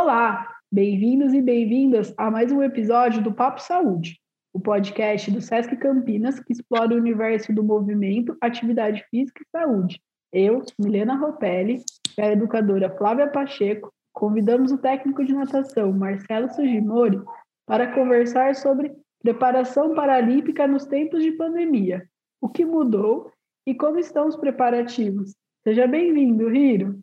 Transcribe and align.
Olá, 0.00 0.54
bem-vindos 0.70 1.34
e 1.34 1.42
bem-vindas 1.42 2.14
a 2.16 2.30
mais 2.30 2.52
um 2.52 2.62
episódio 2.62 3.20
do 3.20 3.34
Papo 3.34 3.60
Saúde, 3.60 4.20
o 4.52 4.60
podcast 4.60 5.28
do 5.28 5.40
Sesc 5.40 5.76
Campinas 5.76 6.38
que 6.38 6.52
explora 6.52 6.94
o 6.94 6.96
universo 6.96 7.52
do 7.52 7.64
movimento, 7.64 8.36
atividade 8.40 9.04
física 9.10 9.42
e 9.42 9.50
saúde. 9.50 10.00
Eu, 10.32 10.62
Milena 10.78 11.16
Ropelli, 11.16 11.82
e 12.16 12.22
a 12.22 12.30
educadora 12.30 12.96
Flávia 12.96 13.26
Pacheco, 13.26 13.92
convidamos 14.12 14.70
o 14.70 14.78
técnico 14.78 15.24
de 15.24 15.34
natação 15.34 15.90
Marcelo 15.92 16.48
Sugimori 16.54 17.20
para 17.66 17.92
conversar 17.92 18.54
sobre 18.54 18.94
preparação 19.20 19.96
paralímpica 19.96 20.64
nos 20.68 20.86
tempos 20.86 21.24
de 21.24 21.32
pandemia, 21.32 22.08
o 22.40 22.48
que 22.48 22.64
mudou 22.64 23.32
e 23.66 23.74
como 23.74 23.98
estão 23.98 24.28
os 24.28 24.36
preparativos. 24.36 25.34
Seja 25.64 25.88
bem-vindo, 25.88 26.54
Hiro. 26.54 27.00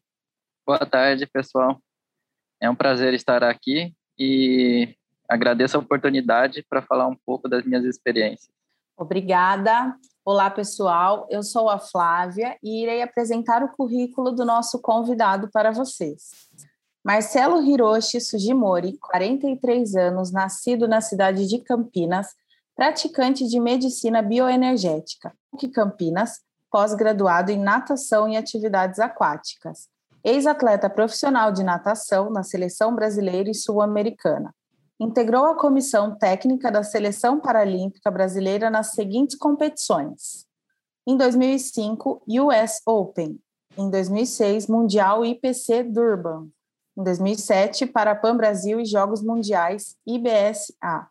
Boa 0.66 0.86
tarde, 0.86 1.28
pessoal. 1.28 1.78
É 2.60 2.70
um 2.70 2.76
prazer 2.76 3.14
estar 3.14 3.44
aqui 3.44 3.94
e 4.18 4.96
agradeço 5.28 5.78
a 5.78 5.80
oportunidade 5.80 6.66
para 6.70 6.82
falar 6.82 7.08
um 7.08 7.16
pouco 7.26 7.50
das 7.50 7.66
minhas 7.66 7.84
experiências. 7.84 8.50
Obrigada. 8.98 9.96
Olá, 10.24 10.50
pessoal. 10.50 11.28
Eu 11.30 11.44
sou 11.44 11.70
a 11.70 11.78
Flávia 11.78 12.58
e 12.64 12.82
irei 12.84 13.02
apresentar 13.02 13.62
o 13.64 13.70
currículo 13.70 14.32
do 14.32 14.46
nosso 14.46 14.82
convidado 14.82 15.50
para 15.52 15.72
vocês. 15.72 16.30
Marcelo 17.04 17.62
Hiroshi 17.62 18.20
Sugimori, 18.20 18.98
43 18.98 19.96
anos, 19.96 20.32
nascido 20.32 20.88
na 20.88 21.02
cidade 21.02 21.48
de 21.48 21.60
Campinas, 21.60 22.30
praticante 22.76 23.48
de 23.48 23.60
medicina 23.60 24.24
bioenergética, 24.24 25.32
PUC 25.52 25.68
Campinas, 25.68 26.40
pós-graduado 26.72 27.52
em 27.52 27.60
natação 27.60 28.28
e 28.28 28.36
atividades 28.36 29.00
aquáticas, 29.00 29.88
ex-atleta 30.26 30.90
profissional 30.90 31.52
de 31.52 31.64
natação 31.64 32.32
na 32.32 32.42
seleção 32.42 32.96
brasileira 32.96 33.50
e 33.50 33.54
sul-americana. 33.54 34.54
Integrou 35.00 35.46
a 35.46 35.56
comissão 35.56 36.18
técnica 36.18 36.72
da 36.72 36.82
Seleção 36.82 37.40
Paralímpica 37.40 38.10
Brasileira 38.10 38.70
nas 38.72 38.92
seguintes 38.92 39.38
competições: 39.38 40.48
em 41.06 41.16
2005, 41.16 42.24
US 42.28 42.82
Open, 42.88 43.40
em 43.78 43.90
2006, 43.90 44.68
Mundial 44.68 45.24
IPC 45.24 45.84
Durban, 45.84 46.48
em 46.98 47.04
2007, 47.04 47.86
Parapan 47.86 48.36
Brasil 48.36 48.80
e 48.80 48.86
Jogos 48.86 49.22
Mundiais 49.22 49.96
IBSA. 50.08 51.08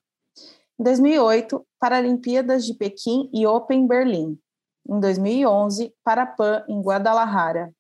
Em 0.81 0.83
2008, 0.83 1.65
Paralimpíadas 1.79 2.65
de 2.65 2.75
Pequim 2.75 3.31
e 3.33 3.47
Open 3.47 3.87
Berlim. 3.87 4.39
Em 4.89 4.99
2011, 4.99 5.95
Parapan 6.03 6.65
em 6.69 6.81
Guadalajara. 6.81 7.73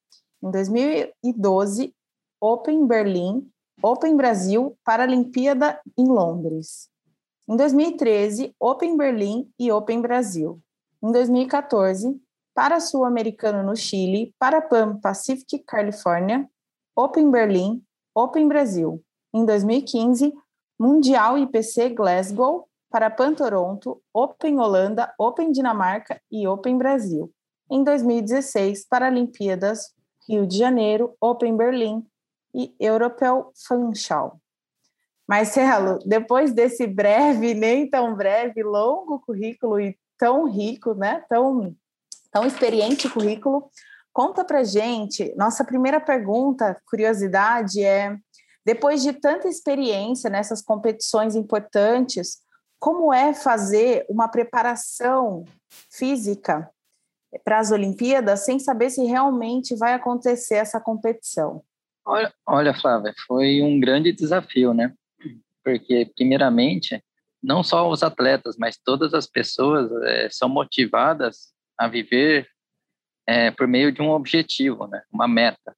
Em 0.44 0.50
2012, 0.50 1.94
Open 2.38 2.86
Berlim, 2.86 3.50
Open 3.82 4.14
Brasil, 4.14 4.76
Paralimpíada 4.84 5.80
em 5.96 6.06
Londres. 6.06 6.90
Em 7.48 7.56
2013, 7.56 8.54
Open 8.60 8.94
Berlim 8.94 9.50
e 9.58 9.72
Open 9.72 10.02
Brasil. 10.02 10.60
Em 11.02 11.10
2014, 11.10 12.20
para 12.54 12.78
Sul-Americano 12.78 13.62
no 13.62 13.74
Chile, 13.74 14.34
Parapan 14.38 15.00
Pacific 15.00 15.60
California, 15.60 16.46
Open 16.94 17.30
Berlim, 17.30 17.82
Open 18.14 18.46
Brasil. 18.46 19.02
Em 19.32 19.46
2015, 19.46 20.30
Mundial 20.78 21.38
IPC 21.38 21.88
Glasgow, 21.88 22.68
Parapan 22.90 23.34
Toronto, 23.34 24.02
Open 24.12 24.58
Holanda, 24.58 25.10
Open 25.18 25.50
Dinamarca 25.50 26.20
e 26.30 26.46
Open 26.46 26.76
Brasil. 26.76 27.32
Em 27.70 27.82
2016, 27.82 28.86
Paralimpíadas 28.86 29.93
Rio 30.28 30.46
de 30.46 30.56
Janeiro, 30.56 31.14
Open 31.20 31.56
Berlim 31.56 32.06
e 32.54 32.74
Europel 32.78 33.52
Funchal. 33.66 34.40
Marcelo, 35.26 35.98
depois 36.04 36.52
desse 36.52 36.86
breve, 36.86 37.54
nem 37.54 37.88
tão 37.88 38.14
breve, 38.14 38.62
longo 38.62 39.20
currículo 39.20 39.80
e 39.80 39.98
tão 40.18 40.44
rico, 40.46 40.94
né? 40.94 41.24
Tão, 41.28 41.74
tão 42.30 42.46
experiente 42.46 43.08
currículo, 43.08 43.70
conta 44.12 44.44
pra 44.44 44.62
gente. 44.62 45.34
Nossa 45.36 45.64
primeira 45.64 45.98
pergunta, 45.98 46.80
curiosidade, 46.86 47.82
é: 47.82 48.16
depois 48.64 49.02
de 49.02 49.14
tanta 49.14 49.48
experiência 49.48 50.28
nessas 50.28 50.60
competições 50.60 51.34
importantes, 51.34 52.38
como 52.78 53.12
é 53.12 53.32
fazer 53.32 54.04
uma 54.10 54.28
preparação 54.28 55.44
física 55.90 56.70
para 57.44 57.58
as 57.58 57.70
Olimpíadas 57.70 58.44
sem 58.44 58.58
saber 58.58 58.90
se 58.90 59.04
realmente 59.04 59.76
vai 59.76 59.94
acontecer 59.94 60.56
essa 60.56 60.80
competição? 60.80 61.62
Olha, 62.06 62.32
olha, 62.46 62.74
Flávia, 62.74 63.14
foi 63.26 63.62
um 63.62 63.80
grande 63.80 64.12
desafio, 64.12 64.74
né? 64.74 64.92
Porque, 65.64 66.10
primeiramente, 66.14 67.02
não 67.42 67.62
só 67.62 67.88
os 67.88 68.02
atletas, 68.02 68.56
mas 68.58 68.76
todas 68.76 69.14
as 69.14 69.26
pessoas 69.26 69.90
é, 70.04 70.28
são 70.30 70.48
motivadas 70.48 71.54
a 71.78 71.88
viver 71.88 72.46
é, 73.26 73.50
por 73.50 73.66
meio 73.66 73.90
de 73.90 74.02
um 74.02 74.10
objetivo, 74.10 74.86
né? 74.86 75.02
Uma 75.10 75.26
meta. 75.26 75.74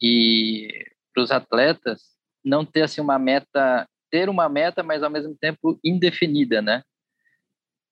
E 0.00 0.68
para 1.12 1.22
os 1.22 1.30
atletas 1.30 2.16
não 2.44 2.64
ter 2.64 2.82
assim 2.82 3.00
uma 3.00 3.18
meta, 3.18 3.86
ter 4.10 4.28
uma 4.28 4.48
meta, 4.48 4.82
mas 4.82 5.02
ao 5.02 5.10
mesmo 5.10 5.36
tempo 5.36 5.78
indefinida, 5.84 6.62
né? 6.62 6.82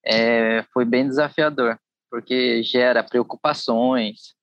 É, 0.05 0.63
foi 0.73 0.85
bem 0.85 1.07
desafiador, 1.07 1.79
porque 2.17 2.63
gera 2.63 3.05
preocupações, 3.05 4.35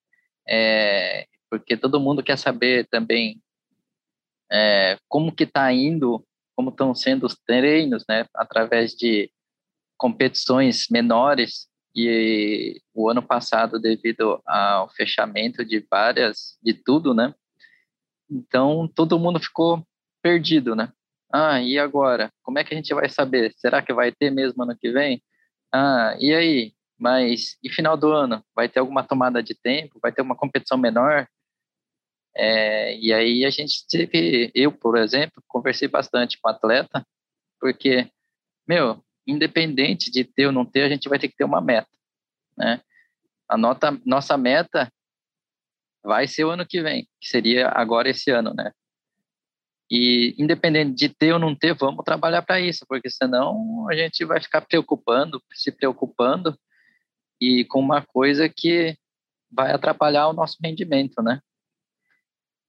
é, 0.47 1.25
porque 1.49 1.75
todo 1.75 1.99
mundo 1.99 2.21
quer 2.21 2.37
saber 2.37 2.87
também 2.87 3.41
é, 4.51 4.95
como 5.07 5.33
que 5.33 5.45
está 5.45 5.73
indo, 5.73 6.23
como 6.55 6.69
estão 6.69 6.93
sendo 6.93 7.25
os 7.25 7.35
treinos, 7.35 8.05
né, 8.07 8.27
através 8.35 8.91
de 8.91 9.31
competições 9.97 10.85
menores 10.91 11.67
e 11.95 12.79
o 12.93 13.09
ano 13.09 13.23
passado 13.23 13.79
devido 13.79 14.39
ao 14.45 14.87
fechamento 14.89 15.65
de 15.65 15.83
várias 15.89 16.55
de 16.61 16.75
tudo, 16.75 17.11
né? 17.11 17.33
Então 18.29 18.87
todo 18.87 19.17
mundo 19.17 19.39
ficou 19.39 19.83
perdido, 20.21 20.75
né? 20.75 20.93
Ah, 21.33 21.59
e 21.59 21.79
agora? 21.79 22.31
Como 22.43 22.59
é 22.59 22.63
que 22.63 22.71
a 22.71 22.77
gente 22.77 22.93
vai 22.93 23.09
saber? 23.09 23.51
Será 23.57 23.81
que 23.81 23.91
vai 23.91 24.11
ter 24.11 24.29
mesmo 24.29 24.61
ano 24.61 24.77
que 24.77 24.91
vem? 24.91 25.23
Ah, 25.71 26.15
e 26.19 26.31
aí? 26.35 26.73
Mas 27.03 27.57
e 27.61 27.69
final 27.69 27.97
do 27.97 28.13
ano? 28.13 28.41
Vai 28.55 28.69
ter 28.69 28.79
alguma 28.79 29.03
tomada 29.03 29.43
de 29.43 29.53
tempo? 29.53 29.99
Vai 30.01 30.13
ter 30.13 30.21
uma 30.21 30.37
competição 30.37 30.77
menor? 30.77 31.27
É, 32.33 32.95
e 32.97 33.11
aí 33.11 33.43
a 33.43 33.49
gente 33.49 33.85
teve, 33.89 34.49
eu, 34.55 34.71
por 34.71 34.97
exemplo, 34.97 35.43
conversei 35.45 35.89
bastante 35.89 36.39
com 36.39 36.47
o 36.47 36.51
atleta, 36.51 37.05
porque, 37.59 38.09
meu, 38.65 39.03
independente 39.27 40.09
de 40.09 40.23
ter 40.23 40.45
ou 40.45 40.53
não 40.53 40.65
ter, 40.65 40.83
a 40.83 40.89
gente 40.89 41.09
vai 41.09 41.19
ter 41.19 41.27
que 41.27 41.35
ter 41.35 41.43
uma 41.43 41.59
meta, 41.59 41.91
né? 42.57 42.81
A 43.49 43.57
nota, 43.57 43.99
nossa 44.05 44.37
meta 44.37 44.89
vai 46.01 46.25
ser 46.25 46.45
o 46.45 46.51
ano 46.51 46.65
que 46.65 46.81
vem, 46.81 47.05
que 47.19 47.27
seria 47.27 47.67
agora 47.67 48.09
esse 48.09 48.31
ano, 48.31 48.53
né? 48.53 48.71
E 49.91 50.33
independente 50.39 50.95
de 50.95 51.09
ter 51.09 51.33
ou 51.33 51.39
não 51.39 51.53
ter, 51.53 51.73
vamos 51.75 52.05
trabalhar 52.05 52.43
para 52.43 52.61
isso, 52.61 52.85
porque 52.87 53.09
senão 53.09 53.89
a 53.89 53.93
gente 53.93 54.23
vai 54.23 54.41
ficar 54.41 54.61
preocupando, 54.61 55.43
se 55.53 55.69
preocupando 55.69 56.57
e 57.43 57.65
com 57.65 57.81
uma 57.81 58.01
coisa 58.01 58.47
que 58.47 58.97
vai 59.51 59.73
atrapalhar 59.73 60.29
o 60.29 60.33
nosso 60.33 60.57
rendimento, 60.63 61.21
né? 61.21 61.41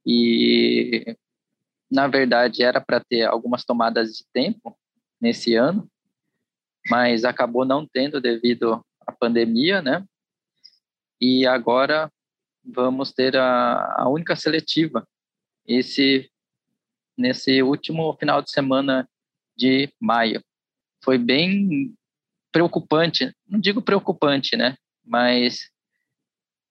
E, 0.04 1.16
na 1.88 2.08
verdade, 2.08 2.64
era 2.64 2.80
para 2.80 2.98
ter 2.98 3.22
algumas 3.22 3.64
tomadas 3.64 4.16
de 4.16 4.24
tempo 4.32 4.76
nesse 5.20 5.54
ano, 5.54 5.88
mas 6.90 7.24
acabou 7.24 7.64
não 7.64 7.86
tendo 7.86 8.20
devido 8.20 8.84
à 9.06 9.12
pandemia, 9.12 9.80
né? 9.80 10.04
E 11.20 11.46
agora 11.46 12.10
vamos 12.64 13.12
ter 13.12 13.36
a, 13.36 13.94
a 13.96 14.08
única 14.08 14.34
seletiva 14.34 15.06
esse 15.64 16.28
nesse 17.16 17.62
último 17.62 18.12
final 18.14 18.42
de 18.42 18.50
semana 18.50 19.08
de 19.56 19.88
maio. 20.00 20.42
Foi 21.04 21.16
bem 21.16 21.94
preocupante, 22.54 23.34
não 23.48 23.58
digo 23.58 23.82
preocupante, 23.82 24.56
né? 24.56 24.76
Mas 25.04 25.72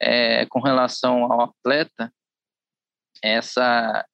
é, 0.02 0.46
com 0.46 0.62
relação 0.62 1.30
ao 1.30 1.42
atleta, 1.42 2.10
essa 3.22 4.08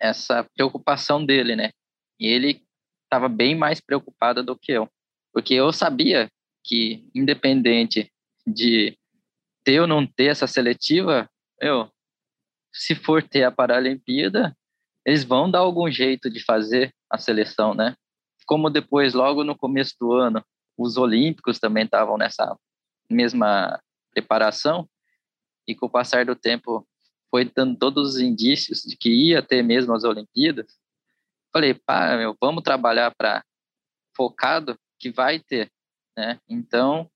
essa 0.00 0.44
preocupação 0.56 1.24
dele, 1.24 1.54
né? 1.54 1.70
E 2.18 2.26
ele 2.26 2.60
estava 3.04 3.28
bem 3.28 3.54
mais 3.54 3.80
preocupado 3.80 4.42
do 4.42 4.58
que 4.58 4.72
eu, 4.72 4.90
porque 5.32 5.54
eu 5.54 5.72
sabia 5.72 6.28
que 6.64 7.08
independente 7.14 8.12
de 8.44 8.98
ter 9.62 9.80
ou 9.80 9.86
não 9.86 10.04
ter 10.04 10.26
essa 10.26 10.48
seletiva, 10.48 11.30
eu 11.60 11.88
se 12.72 12.96
for 12.96 13.22
ter 13.22 13.44
a 13.44 13.52
Paralimpíada, 13.52 14.56
eles 15.04 15.22
vão 15.22 15.48
dar 15.48 15.60
algum 15.60 15.88
jeito 15.88 16.28
de 16.28 16.44
fazer 16.44 16.92
a 17.08 17.16
seleção, 17.16 17.74
né? 17.74 17.94
Como 18.44 18.68
depois, 18.68 19.14
logo 19.14 19.44
no 19.44 19.56
começo 19.56 19.94
do 20.00 20.12
ano, 20.12 20.44
os 20.76 20.96
Olímpicos 20.96 21.58
também 21.58 21.84
estavam 21.84 22.16
nessa 22.16 22.56
mesma 23.10 23.80
preparação, 24.10 24.88
e 25.66 25.74
com 25.74 25.86
o 25.86 25.90
passar 25.90 26.24
do 26.24 26.36
tempo 26.36 26.86
foi 27.30 27.44
dando 27.44 27.76
todos 27.76 28.14
os 28.14 28.20
indícios 28.20 28.82
de 28.82 28.96
que 28.96 29.10
ia 29.10 29.42
ter 29.42 29.62
mesmo 29.62 29.92
as 29.94 30.04
Olimpíadas, 30.04 30.78
falei, 31.52 31.74
pá, 31.74 32.16
meu, 32.16 32.36
vamos 32.40 32.62
trabalhar 32.62 33.14
para 33.16 33.44
focado 34.16 34.78
que 34.98 35.10
vai 35.10 35.40
ter, 35.40 35.70
né? 36.16 36.38
Então, 36.48 37.10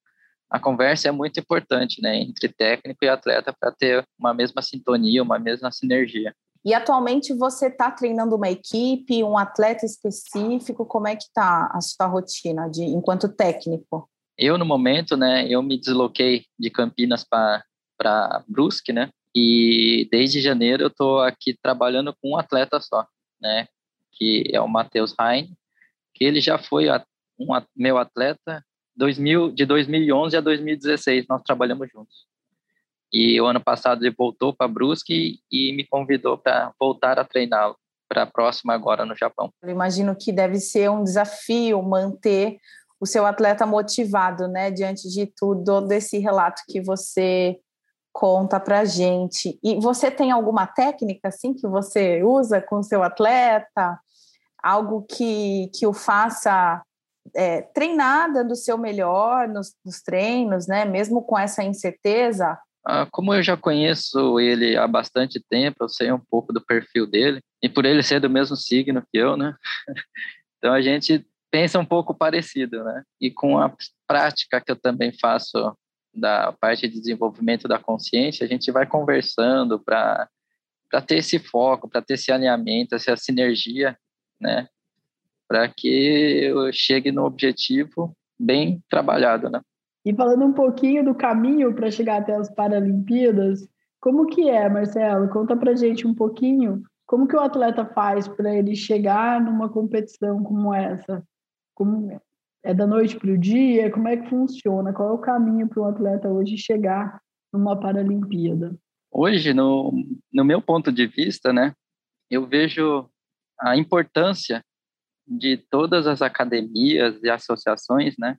a 0.50 0.58
conversa 0.58 1.08
é 1.08 1.12
muito 1.12 1.38
importante, 1.38 2.02
né, 2.02 2.16
entre 2.16 2.48
técnico 2.48 3.04
e 3.04 3.08
atleta 3.08 3.54
para 3.58 3.70
ter 3.70 4.04
uma 4.18 4.34
mesma 4.34 4.60
sintonia, 4.60 5.22
uma 5.22 5.38
mesma 5.38 5.70
sinergia. 5.70 6.34
E 6.64 6.74
atualmente 6.74 7.32
você 7.34 7.68
está 7.68 7.90
treinando 7.90 8.36
uma 8.36 8.50
equipe, 8.50 9.24
um 9.24 9.38
atleta 9.38 9.86
específico? 9.86 10.84
Como 10.84 11.08
é 11.08 11.16
que 11.16 11.24
está 11.24 11.70
a 11.72 11.80
sua 11.80 12.06
rotina 12.06 12.68
de 12.68 12.82
enquanto 12.82 13.28
técnico? 13.28 14.08
Eu 14.36 14.58
no 14.58 14.64
momento, 14.64 15.16
né, 15.16 15.46
eu 15.48 15.62
me 15.62 15.78
desloquei 15.78 16.44
de 16.58 16.70
Campinas 16.70 17.24
para 17.24 17.62
para 17.96 18.42
Brusque, 18.48 18.94
né? 18.94 19.10
E 19.36 20.08
desde 20.10 20.40
janeiro 20.40 20.84
eu 20.84 20.88
estou 20.88 21.20
aqui 21.20 21.54
trabalhando 21.62 22.14
com 22.14 22.30
um 22.30 22.36
atleta 22.38 22.80
só, 22.80 23.06
né? 23.38 23.66
Que 24.12 24.44
é 24.50 24.58
o 24.58 24.66
Matheus 24.66 25.14
Hein, 25.20 25.54
que 26.14 26.24
ele 26.24 26.40
já 26.40 26.58
foi 26.58 26.88
a, 26.88 27.04
um, 27.38 27.48
meu 27.76 27.98
atleta 27.98 28.64
2000, 28.96 29.52
de 29.52 29.66
2011 29.66 30.36
a 30.36 30.40
2016, 30.40 31.26
nós 31.28 31.42
trabalhamos 31.42 31.90
juntos. 31.92 32.26
E 33.12 33.40
o 33.40 33.46
ano 33.46 33.60
passado 33.62 34.04
ele 34.04 34.14
voltou 34.16 34.54
para 34.54 34.68
Brusque 34.68 35.40
e 35.50 35.72
me 35.72 35.86
convidou 35.86 36.38
para 36.38 36.72
voltar 36.78 37.18
a 37.18 37.24
treiná-lo 37.24 37.76
para 38.08 38.22
a 38.22 38.26
próxima 38.26 38.74
agora 38.74 39.04
no 39.04 39.16
Japão. 39.16 39.52
Eu 39.62 39.70
imagino 39.70 40.16
que 40.16 40.32
deve 40.32 40.58
ser 40.58 40.90
um 40.90 41.04
desafio 41.04 41.80
manter 41.82 42.58
o 43.00 43.06
seu 43.06 43.24
atleta 43.24 43.64
motivado, 43.64 44.46
né, 44.46 44.70
diante 44.70 45.08
de 45.08 45.26
tudo 45.26 45.80
desse 45.80 46.18
relato 46.18 46.62
que 46.68 46.80
você 46.80 47.58
conta 48.12 48.60
para 48.60 48.84
gente. 48.84 49.58
E 49.62 49.76
você 49.80 50.10
tem 50.10 50.30
alguma 50.30 50.66
técnica 50.66 51.28
assim 51.28 51.54
que 51.54 51.66
você 51.66 52.22
usa 52.22 52.60
com 52.60 52.76
o 52.76 52.82
seu 52.82 53.02
atleta? 53.02 53.98
Algo 54.62 55.06
que, 55.08 55.70
que 55.74 55.86
o 55.86 55.92
faça 55.92 56.82
é, 57.34 57.62
treinar 57.62 58.32
dando 58.32 58.52
o 58.52 58.56
seu 58.56 58.76
melhor 58.76 59.48
nos, 59.48 59.74
nos, 59.84 60.02
treinos, 60.02 60.66
né? 60.66 60.84
Mesmo 60.84 61.22
com 61.22 61.38
essa 61.38 61.62
incerteza? 61.62 62.58
Ah, 62.84 63.06
como 63.10 63.34
eu 63.34 63.42
já 63.42 63.56
conheço 63.56 64.40
ele 64.40 64.76
há 64.76 64.86
bastante 64.86 65.40
tempo, 65.40 65.84
eu 65.84 65.88
sei 65.88 66.10
um 66.12 66.18
pouco 66.18 66.52
do 66.52 66.64
perfil 66.64 67.06
dele, 67.06 67.40
e 67.62 67.68
por 67.68 67.84
ele 67.84 68.02
ser 68.02 68.20
do 68.20 68.30
mesmo 68.30 68.56
signo 68.56 69.02
que 69.12 69.18
eu, 69.18 69.36
né? 69.36 69.54
Então 70.58 70.74
a 70.74 70.82
gente 70.82 71.26
pensa 71.50 71.78
um 71.78 71.86
pouco 71.86 72.14
parecido, 72.14 72.84
né? 72.84 73.02
E 73.18 73.30
com 73.30 73.58
a 73.58 73.74
prática 74.06 74.60
que 74.60 74.70
eu 74.70 74.76
também 74.76 75.10
faço 75.18 75.74
da 76.14 76.52
parte 76.52 76.86
de 76.86 77.00
desenvolvimento 77.00 77.66
da 77.66 77.78
consciência, 77.78 78.44
a 78.44 78.48
gente 78.48 78.70
vai 78.70 78.86
conversando 78.86 79.80
para 79.80 80.28
para 80.90 81.00
ter 81.00 81.18
esse 81.18 81.38
foco, 81.38 81.88
para 81.88 82.02
ter 82.02 82.14
esse 82.14 82.32
alinhamento, 82.32 82.96
essa 82.96 83.16
sinergia, 83.16 83.96
né? 84.40 84.68
para 85.50 85.68
que 85.68 85.88
eu 86.44 86.72
chegue 86.72 87.10
no 87.10 87.24
objetivo 87.24 88.16
bem 88.38 88.80
trabalhado, 88.88 89.50
né? 89.50 89.60
E 90.04 90.14
falando 90.14 90.44
um 90.44 90.52
pouquinho 90.52 91.04
do 91.04 91.14
caminho 91.14 91.74
para 91.74 91.90
chegar 91.90 92.20
até 92.20 92.34
as 92.34 92.52
Paralimpíadas, 92.54 93.68
como 94.00 94.26
que 94.26 94.48
é, 94.48 94.68
Marcelo? 94.68 95.28
Conta 95.28 95.56
para 95.56 95.76
gente 95.76 96.06
um 96.06 96.14
pouquinho 96.14 96.82
como 97.10 97.26
que 97.26 97.34
o 97.34 97.40
atleta 97.40 97.84
faz 97.84 98.28
para 98.28 98.54
ele 98.54 98.76
chegar 98.76 99.40
numa 99.40 99.68
competição 99.68 100.44
como 100.44 100.72
essa? 100.72 101.26
Como 101.74 102.22
é 102.62 102.72
da 102.72 102.86
noite 102.86 103.18
para 103.18 103.32
o 103.32 103.36
dia? 103.36 103.90
Como 103.90 104.06
é 104.06 104.16
que 104.16 104.30
funciona? 104.30 104.92
Qual 104.92 105.08
é 105.08 105.12
o 105.12 105.18
caminho 105.18 105.68
para 105.68 105.82
um 105.82 105.86
atleta 105.86 106.28
hoje 106.28 106.56
chegar 106.56 107.20
numa 107.52 107.76
Paralimpíada? 107.76 108.78
Hoje, 109.10 109.52
no, 109.52 109.92
no 110.32 110.44
meu 110.44 110.62
ponto 110.62 110.92
de 110.92 111.08
vista, 111.08 111.52
né, 111.52 111.74
eu 112.30 112.46
vejo 112.46 113.10
a 113.58 113.76
importância 113.76 114.64
de 115.26 115.56
todas 115.56 116.06
as 116.06 116.22
academias 116.22 117.20
e 117.24 117.28
associações, 117.28 118.14
né, 118.20 118.38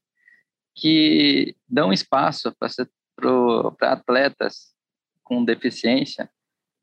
que 0.75 1.55
dão 1.67 1.91
espaço 1.91 2.53
para 3.15 3.91
atletas 3.91 4.73
com 5.23 5.43
deficiência 5.43 6.29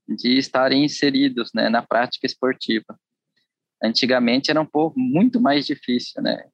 de 0.09 0.39
estarem 0.39 0.85
inseridos, 0.85 1.51
né, 1.55 1.69
na 1.69 1.83
prática 1.83 2.27
esportiva. 2.27 2.99
Antigamente 3.83 4.51
era 4.51 4.61
um 4.61 4.67
pouco 4.67 4.99
muito 4.99 5.41
mais 5.41 5.67
difícil, 5.67 6.23
né, 6.23 6.45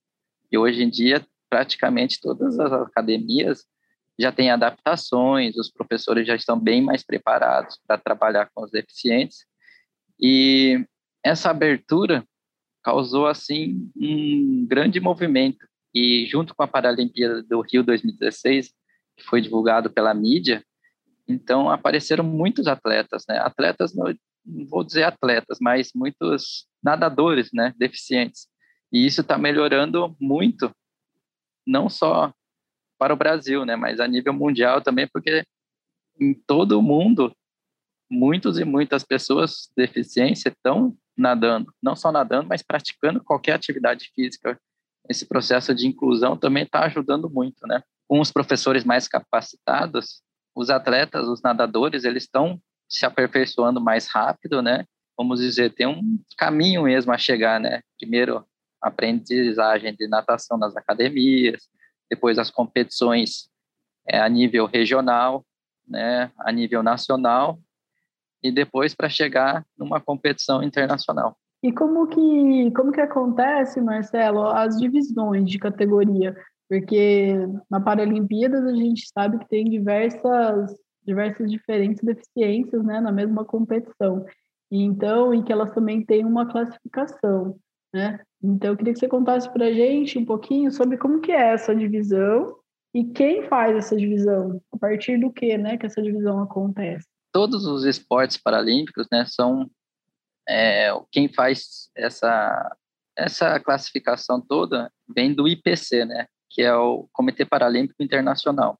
e 0.51 0.59
hoje 0.59 0.83
em 0.83 0.91
dia 0.91 1.25
praticamente 1.49 2.21
todas 2.21 2.59
as 2.59 2.73
academias 2.73 3.65
já 4.19 4.33
têm 4.33 4.51
adaptações, 4.51 5.57
os 5.57 5.71
professores 5.71 6.27
já 6.27 6.35
estão 6.35 6.59
bem 6.59 6.83
mais 6.83 7.05
preparados 7.05 7.79
para 7.87 7.99
trabalhar 7.99 8.51
com 8.53 8.63
os 8.65 8.71
deficientes 8.71 9.47
e 10.21 10.85
essa 11.25 11.51
abertura 11.51 12.25
causou 12.83 13.27
assim 13.27 13.91
um 13.97 14.67
grande 14.67 15.01
movimento. 15.01 15.67
E 15.95 16.27
junto 16.27 16.55
com 16.55 16.63
a 16.63 16.69
Paralimpíada 16.69 17.43
do 17.43 17.61
Rio 17.61 17.83
2016, 17.83 18.73
que 19.17 19.25
foi 19.25 19.41
divulgado 19.41 19.91
pela 19.91 20.13
mídia, 20.13 20.65
então 21.29 21.71
apareceram 21.71 22.25
muitos 22.25 22.67
atletas, 22.67 23.25
né? 23.29 23.39
Atletas 23.39 23.95
não, 23.95 24.13
vou 24.69 24.85
dizer 24.85 25.05
atletas, 25.05 25.59
mas 25.61 25.93
muitos 25.95 26.67
nadadores, 26.83 27.51
né, 27.53 27.73
deficientes. 27.79 28.49
E 28.93 29.07
isso 29.07 29.23
está 29.23 29.39
melhorando 29.39 30.15
muito, 30.21 30.71
não 31.67 31.89
só 31.89 32.33
para 32.99 33.15
o 33.15 33.17
Brasil, 33.17 33.65
né, 33.65 33.77
mas 33.77 34.01
a 34.01 34.07
nível 34.07 34.33
mundial 34.33 34.81
também, 34.81 35.09
porque 35.13 35.45
em 36.21 36.35
todo 36.35 36.79
o 36.79 36.83
mundo 36.83 37.35
muitos 38.11 38.59
e 38.59 38.65
muitas 38.65 39.03
pessoas 39.03 39.71
deficiência 39.77 40.51
estão 40.51 40.97
nadando, 41.17 41.73
não 41.83 41.97
só 41.97 42.13
nadando, 42.13 42.49
mas 42.49 42.63
praticando 42.63 43.23
qualquer 43.23 43.53
atividade 43.53 44.11
física. 44.15 44.61
Esse 45.09 45.27
processo 45.27 45.75
de 45.75 45.87
inclusão 45.87 46.37
também 46.37 46.65
está 46.65 46.85
ajudando 46.85 47.29
muito, 47.29 47.67
né? 47.67 47.83
Com 48.09 48.21
os 48.21 48.31
professores 48.31 48.85
mais 48.85 49.07
capacitados, 49.07 50.23
os 50.55 50.71
atletas, 50.71 51.29
os 51.29 51.43
nadadores, 51.43 52.05
eles 52.05 52.25
estão 52.25 52.61
se 52.89 53.05
aperfeiçoando 53.05 53.81
mais 53.81 54.07
rápido, 54.07 54.63
né? 54.63 54.85
Vamos 55.17 55.41
dizer, 55.41 55.73
tem 55.75 55.87
um 55.87 56.19
caminho 56.37 56.85
mesmo 56.85 57.13
a 57.13 57.19
chegar, 57.19 57.61
né? 57.61 57.83
Primeiro, 57.99 58.47
aprendizagem 58.81 59.95
de 59.95 60.07
natação 60.09 60.57
nas 60.57 60.77
academias, 60.77 61.69
depois 62.11 62.39
as 62.39 62.51
competições 62.51 63.49
é, 64.07 64.21
a 64.21 64.29
nível 64.29 64.67
regional, 64.67 65.45
né? 65.87 66.31
A 66.39 66.53
nível 66.53 66.83
nacional 66.83 67.59
e 68.43 68.53
depois 68.53 68.95
para 68.95 69.09
chegar 69.09 69.65
numa 69.77 70.01
competição 70.01 70.63
internacional. 70.63 71.37
E 71.65 71.73
como 71.73 72.07
que, 72.07 72.71
como 72.73 72.93
que 72.93 73.01
acontece, 73.01 73.81
Marcelo, 73.81 74.43
as 74.49 74.77
divisões 74.77 75.49
de 75.49 75.59
categoria? 75.59 76.37
Porque 76.69 77.33
na 77.71 77.81
Paralimpíadas 77.81 78.67
a 78.67 78.75
gente 78.75 79.09
sabe 79.09 79.39
que 79.39 79.49
tem 79.49 79.65
diversas, 79.65 80.77
diversas 81.07 81.51
diferentes 81.51 82.05
deficiências 82.05 82.85
né, 82.85 83.01
na 83.01 83.11
mesma 83.11 83.47
competição. 83.47 84.27
Então, 84.71 85.33
e 85.33 85.43
que 85.43 85.51
elas 85.51 85.73
também 85.73 86.05
têm 86.05 86.27
uma 86.27 86.45
classificação. 86.47 87.57
Né? 87.95 88.21
Então, 88.43 88.73
eu 88.73 88.77
queria 88.77 88.93
que 88.93 88.99
você 88.99 89.09
contasse 89.09 89.51
para 89.51 89.65
a 89.65 89.73
gente 89.73 90.19
um 90.19 90.25
pouquinho 90.27 90.71
sobre 90.71 90.99
como 90.99 91.23
que 91.23 91.33
é 91.33 91.55
essa 91.55 91.75
divisão 91.75 92.57
e 92.93 93.05
quem 93.05 93.45
faz 93.45 93.75
essa 93.75 93.97
divisão, 93.97 94.61
a 94.71 94.77
partir 94.77 95.19
do 95.19 95.33
que, 95.33 95.57
né, 95.57 95.79
que 95.79 95.87
essa 95.87 96.03
divisão 96.03 96.43
acontece 96.43 97.07
todos 97.35 97.67
os 97.67 97.85
esportes 97.85 98.37
paralímpicos, 98.37 99.09
né, 99.11 99.25
são 99.27 99.69
é, 100.49 100.91
quem 101.11 101.33
faz 101.33 101.91
essa 101.97 102.77
essa 103.17 103.61
classificação 103.61 104.41
toda 104.41 104.91
vem 105.09 105.33
do 105.33 105.47
IPC, 105.47 106.05
né, 106.05 106.27
que 106.51 106.63
é 106.63 106.75
o 106.75 107.09
Comitê 107.13 107.45
Paralímpico 107.45 108.03
Internacional, 108.03 108.77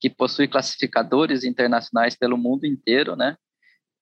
que 0.00 0.08
possui 0.08 0.48
classificadores 0.48 1.44
internacionais 1.44 2.16
pelo 2.16 2.38
mundo 2.38 2.64
inteiro, 2.64 3.14
né, 3.14 3.36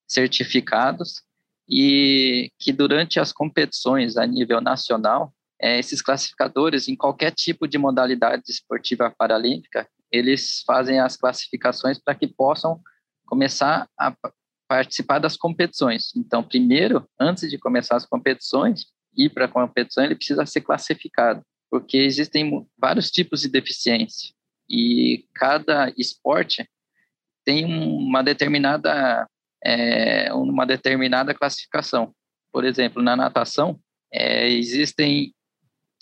certificados 0.06 1.22
e 1.68 2.50
que 2.60 2.72
durante 2.72 3.18
as 3.18 3.32
competições 3.32 4.16
a 4.16 4.24
nível 4.24 4.60
nacional, 4.60 5.34
é, 5.60 5.78
esses 5.78 6.00
classificadores 6.00 6.86
em 6.86 6.94
qualquer 6.94 7.32
tipo 7.32 7.66
de 7.66 7.76
modalidade 7.76 8.44
esportiva 8.48 9.12
paralímpica, 9.18 9.88
eles 10.12 10.62
fazem 10.64 11.00
as 11.00 11.16
classificações 11.16 11.98
para 11.98 12.14
que 12.14 12.28
possam 12.28 12.80
começar 13.26 13.88
a 13.98 14.14
participar 14.68 15.18
das 15.18 15.36
competições. 15.36 16.14
Então, 16.16 16.42
primeiro, 16.42 17.08
antes 17.18 17.48
de 17.50 17.58
começar 17.58 17.96
as 17.96 18.06
competições, 18.06 18.86
ir 19.16 19.30
para 19.30 19.46
a 19.46 19.48
competição, 19.48 20.04
ele 20.04 20.16
precisa 20.16 20.44
ser 20.44 20.60
classificado, 20.60 21.42
porque 21.70 21.98
existem 21.98 22.66
vários 22.78 23.10
tipos 23.10 23.40
de 23.40 23.48
deficiência 23.48 24.34
e 24.68 25.24
cada 25.34 25.92
esporte 25.96 26.68
tem 27.44 27.64
uma 27.64 28.22
determinada 28.22 29.26
é, 29.64 30.32
uma 30.32 30.66
determinada 30.66 31.34
classificação. 31.34 32.14
Por 32.52 32.64
exemplo, 32.64 33.02
na 33.02 33.16
natação 33.16 33.80
é, 34.12 34.48
existem 34.48 35.32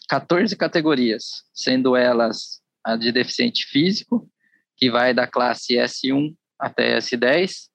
14 0.08 0.56
categorias, 0.56 1.44
sendo 1.52 1.96
elas 1.96 2.60
a 2.84 2.96
de 2.96 3.10
deficiente 3.10 3.64
físico, 3.66 4.28
que 4.76 4.90
vai 4.90 5.14
da 5.14 5.26
classe 5.26 5.74
S1 5.74 6.34
até 6.58 6.98
S10, 6.98 7.68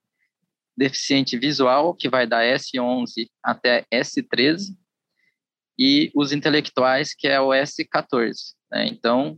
deficiente 0.79 1.37
visual, 1.37 1.93
que 1.93 2.09
vai 2.09 2.25
da 2.25 2.41
S11 2.41 3.29
até 3.43 3.85
S13, 3.93 4.75
e 5.77 6.09
os 6.15 6.31
intelectuais, 6.31 7.13
que 7.13 7.27
é 7.27 7.39
o 7.39 7.49
S14. 7.49 8.53
Né? 8.71 8.87
Então, 8.87 9.37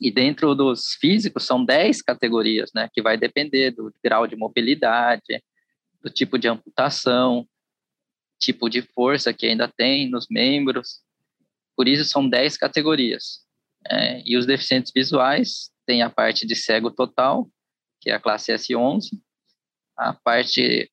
e 0.00 0.10
dentro 0.10 0.54
dos 0.54 0.94
físicos 1.00 1.44
são 1.44 1.64
10 1.64 2.02
categorias, 2.02 2.70
né, 2.72 2.88
que 2.92 3.02
vai 3.02 3.16
depender 3.16 3.72
do 3.72 3.92
grau 4.02 4.26
de 4.26 4.36
mobilidade, 4.36 5.42
do 6.00 6.08
tipo 6.08 6.38
de 6.38 6.46
amputação, 6.46 7.48
tipo 8.38 8.68
de 8.68 8.82
força 8.82 9.32
que 9.32 9.46
ainda 9.46 9.66
tem 9.66 10.08
nos 10.08 10.28
membros. 10.30 11.00
Por 11.76 11.88
isso 11.88 12.04
são 12.04 12.28
10 12.28 12.56
categorias. 12.56 13.40
É, 13.90 14.22
e 14.24 14.36
os 14.36 14.46
deficientes 14.46 14.92
visuais 14.94 15.70
têm 15.84 16.02
a 16.02 16.10
parte 16.10 16.46
de 16.46 16.54
cego 16.54 16.90
total, 16.90 17.48
que 18.00 18.10
é 18.10 18.14
a 18.14 18.20
classe 18.20 18.52
S11, 18.52 19.10
a 19.98 20.14
parte 20.14 20.90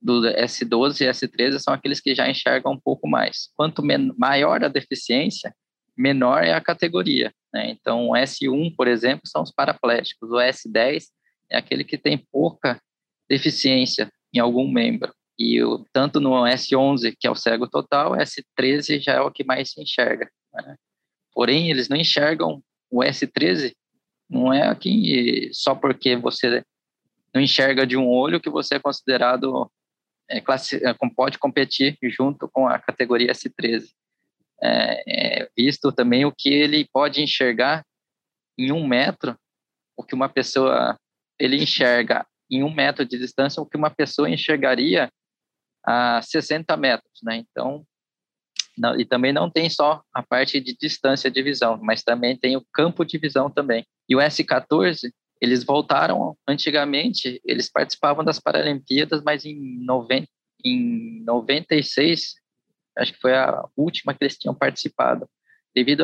do 0.00 0.22
S12 0.22 1.00
e 1.00 1.10
S13 1.10 1.58
são 1.58 1.74
aqueles 1.74 2.00
que 2.00 2.14
já 2.14 2.28
enxergam 2.28 2.72
um 2.72 2.80
pouco 2.80 3.08
mais. 3.08 3.50
Quanto 3.56 3.82
maior 4.16 4.62
a 4.64 4.68
deficiência, 4.68 5.54
menor 5.96 6.44
é 6.44 6.52
a 6.52 6.60
categoria. 6.60 7.32
Né? 7.52 7.70
Então, 7.70 8.08
o 8.08 8.12
S1, 8.12 8.74
por 8.76 8.86
exemplo, 8.86 9.22
são 9.26 9.42
os 9.42 9.52
paraplégicos, 9.52 10.30
o 10.30 10.36
S10 10.36 11.04
é 11.50 11.56
aquele 11.56 11.84
que 11.84 11.96
tem 11.96 12.18
pouca 12.30 12.80
deficiência 13.28 14.10
em 14.32 14.38
algum 14.38 14.70
membro. 14.70 15.12
E 15.38 15.62
o, 15.62 15.84
tanto 15.92 16.20
no 16.20 16.30
S11, 16.42 17.14
que 17.18 17.26
é 17.26 17.30
o 17.30 17.36
cego 17.36 17.68
total, 17.68 18.12
S13 18.12 19.00
já 19.00 19.14
é 19.14 19.20
o 19.20 19.30
que 19.30 19.44
mais 19.44 19.70
se 19.70 19.80
enxerga. 19.80 20.28
Né? 20.52 20.76
Porém, 21.32 21.70
eles 21.70 21.88
não 21.88 21.96
enxergam 21.96 22.62
o 22.90 23.00
S13, 23.00 23.72
não 24.28 24.52
é 24.52 24.68
aqui 24.68 25.48
só 25.52 25.74
porque 25.74 26.16
você 26.16 26.62
não 27.34 27.40
enxerga 27.40 27.86
de 27.86 27.96
um 27.96 28.08
olho 28.08 28.40
que 28.40 28.50
você 28.50 28.76
é 28.76 28.80
considerado, 28.80 29.70
é, 30.28 30.40
classe, 30.40 30.76
é, 30.84 30.94
pode 31.14 31.38
competir 31.38 31.98
junto 32.02 32.48
com 32.48 32.66
a 32.66 32.78
categoria 32.78 33.32
S13 33.32 33.88
é, 34.62 35.40
é 35.42 35.50
visto 35.56 35.92
também 35.92 36.24
o 36.24 36.32
que 36.32 36.48
ele 36.48 36.88
pode 36.92 37.22
enxergar 37.22 37.84
em 38.58 38.72
um 38.72 38.86
metro, 38.86 39.36
o 39.96 40.02
que 40.02 40.14
uma 40.14 40.28
pessoa 40.28 40.98
ele 41.38 41.56
enxerga 41.56 42.26
em 42.50 42.62
um 42.62 42.72
metro 42.72 43.04
de 43.04 43.18
distância, 43.18 43.62
o 43.62 43.66
que 43.66 43.76
uma 43.76 43.90
pessoa 43.90 44.28
enxergaria 44.28 45.10
a 45.84 46.20
60 46.22 46.76
metros, 46.76 47.20
né? 47.22 47.36
Então, 47.36 47.84
não, 48.76 48.98
e 48.98 49.04
também 49.04 49.32
não 49.32 49.50
tem 49.50 49.68
só 49.68 50.02
a 50.12 50.22
parte 50.22 50.60
de 50.60 50.76
distância 50.76 51.30
de 51.30 51.42
visão, 51.42 51.78
mas 51.80 52.02
também 52.02 52.36
tem 52.36 52.56
o 52.56 52.66
campo 52.72 53.04
de 53.04 53.18
visão 53.18 53.50
também. 53.50 53.86
E 54.08 54.16
o 54.16 54.18
S14, 54.18 55.12
eles 55.40 55.64
voltaram 55.64 56.36
antigamente, 56.46 57.40
eles 57.44 57.70
participavam 57.70 58.24
das 58.24 58.40
Paralimpíadas, 58.40 59.22
mas 59.22 59.44
em, 59.44 59.84
90, 59.84 60.28
em 60.64 61.22
96 61.24 62.34
acho 62.98 63.12
que 63.12 63.20
foi 63.20 63.34
a 63.34 63.64
última 63.76 64.12
que 64.12 64.24
eles 64.24 64.36
tinham 64.36 64.54
participado, 64.54 65.28
devido 65.74 66.02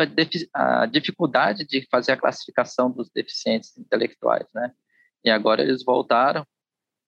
à 0.52 0.86
dificuldade 0.86 1.66
de 1.66 1.86
fazer 1.90 2.12
a 2.12 2.16
classificação 2.16 2.90
dos 2.90 3.10
deficientes 3.10 3.76
intelectuais, 3.76 4.46
né? 4.54 4.70
E 5.24 5.30
agora 5.30 5.62
eles 5.62 5.84
voltaram, 5.84 6.46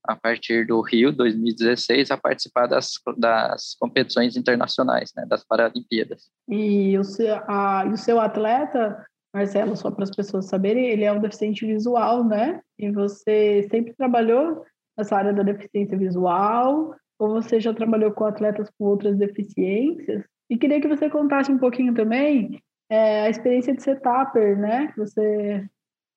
a 0.03 0.17
partir 0.17 0.67
do 0.67 0.81
Rio, 0.81 1.13
2016, 1.13 2.11
a 2.11 2.17
participar 2.17 2.67
das, 2.67 2.93
das 3.19 3.77
competições 3.79 4.37
internacionais, 4.37 5.13
né, 5.15 5.27
das 5.27 5.45
Paralimpíadas. 5.45 6.31
E 6.49 6.97
o 6.97 7.05
seu, 7.05 7.35
a, 7.49 7.85
o 7.85 7.97
seu 7.97 8.21
atleta, 8.21 9.05
Marcelo, 9.37 9.77
só 9.77 9.91
para 9.91 10.05
as 10.05 10.11
pessoas 10.11 10.47
saberem, 10.47 10.87
ele 10.87 11.05
é 11.05 11.13
um 11.13 11.21
deficiente 11.21 11.67
visual, 11.67 12.25
né? 12.25 12.63
E 12.79 12.91
você 12.91 13.69
sempre 13.71 13.93
trabalhou 13.93 14.65
nessa 14.97 15.15
área 15.15 15.35
da 15.35 15.43
deficiência 15.43 15.99
visual, 15.99 16.95
ou 17.19 17.29
você 17.35 17.61
já 17.61 17.75
trabalhou 17.75 18.13
com 18.13 18.25
atletas 18.25 18.71
com 18.79 18.87
outras 18.87 19.15
deficiências? 19.19 20.25
E 20.49 20.57
queria 20.57 20.81
que 20.81 20.89
você 20.89 21.11
contasse 21.11 21.53
um 21.53 21.59
pouquinho 21.59 21.93
também 21.93 22.63
é, 22.91 23.23
a 23.23 23.29
experiência 23.29 23.75
de 23.75 23.83
ser 23.83 24.01
tapper, 24.01 24.59
né? 24.59 24.95
Você 24.97 25.69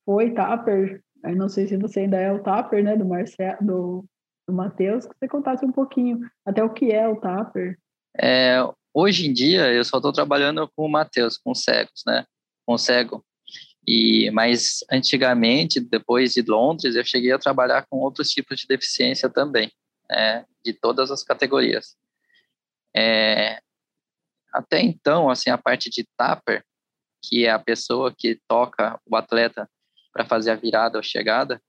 foi 0.05 0.31
tapper, 0.31 1.01
eu 1.25 1.35
não 1.35 1.49
sei 1.49 1.67
se 1.67 1.75
você 1.75 2.01
ainda 2.01 2.17
é 2.17 2.31
o 2.31 2.41
tapper, 2.41 2.81
né, 2.81 2.95
do 2.95 3.05
Marcelo, 3.05 3.57
do, 3.61 4.05
do 4.47 4.53
Matheus, 4.55 5.05
que 5.05 5.13
você 5.19 5.27
contasse 5.27 5.65
um 5.65 5.73
pouquinho 5.73 6.19
até 6.45 6.63
o 6.63 6.69
que 6.69 6.89
é 6.89 7.05
o 7.05 7.19
tapper. 7.19 7.77
É, 8.17 8.59
hoje 8.93 9.27
em 9.27 9.33
dia 9.33 9.73
eu 9.73 9.83
só 9.83 9.97
estou 9.97 10.13
trabalhando 10.13 10.69
com 10.73 10.85
o 10.85 10.89
Matheus, 10.89 11.37
com 11.37 11.53
cegos, 11.53 12.01
né? 12.07 12.23
Cego. 12.77 13.25
E, 13.87 14.29
mas 14.31 14.79
antigamente, 14.91 15.79
depois 15.79 16.33
de 16.33 16.41
Londres, 16.41 16.95
eu 16.95 17.03
cheguei 17.03 17.31
a 17.31 17.39
trabalhar 17.39 17.85
com 17.89 17.97
outros 17.97 18.29
tipos 18.29 18.59
de 18.59 18.67
deficiência 18.67 19.29
também 19.29 19.71
né, 20.09 20.45
de 20.63 20.73
todas 20.73 21.11
as 21.11 21.23
categorias. 21.23 21.95
É, 22.95 23.61
até 24.51 24.81
então, 24.81 25.29
assim, 25.29 25.49
a 25.49 25.57
parte 25.57 25.89
de 25.89 26.07
tapper, 26.17 26.63
que 27.23 27.45
é 27.45 27.51
a 27.51 27.59
pessoa 27.59 28.13
que 28.15 28.39
toca 28.47 28.99
o 29.05 29.15
atleta 29.15 29.69
para 30.11 30.25
fazer 30.25 30.51
a 30.51 30.55
virada 30.55 30.97
ou 30.97 31.03
chegada, 31.03 31.61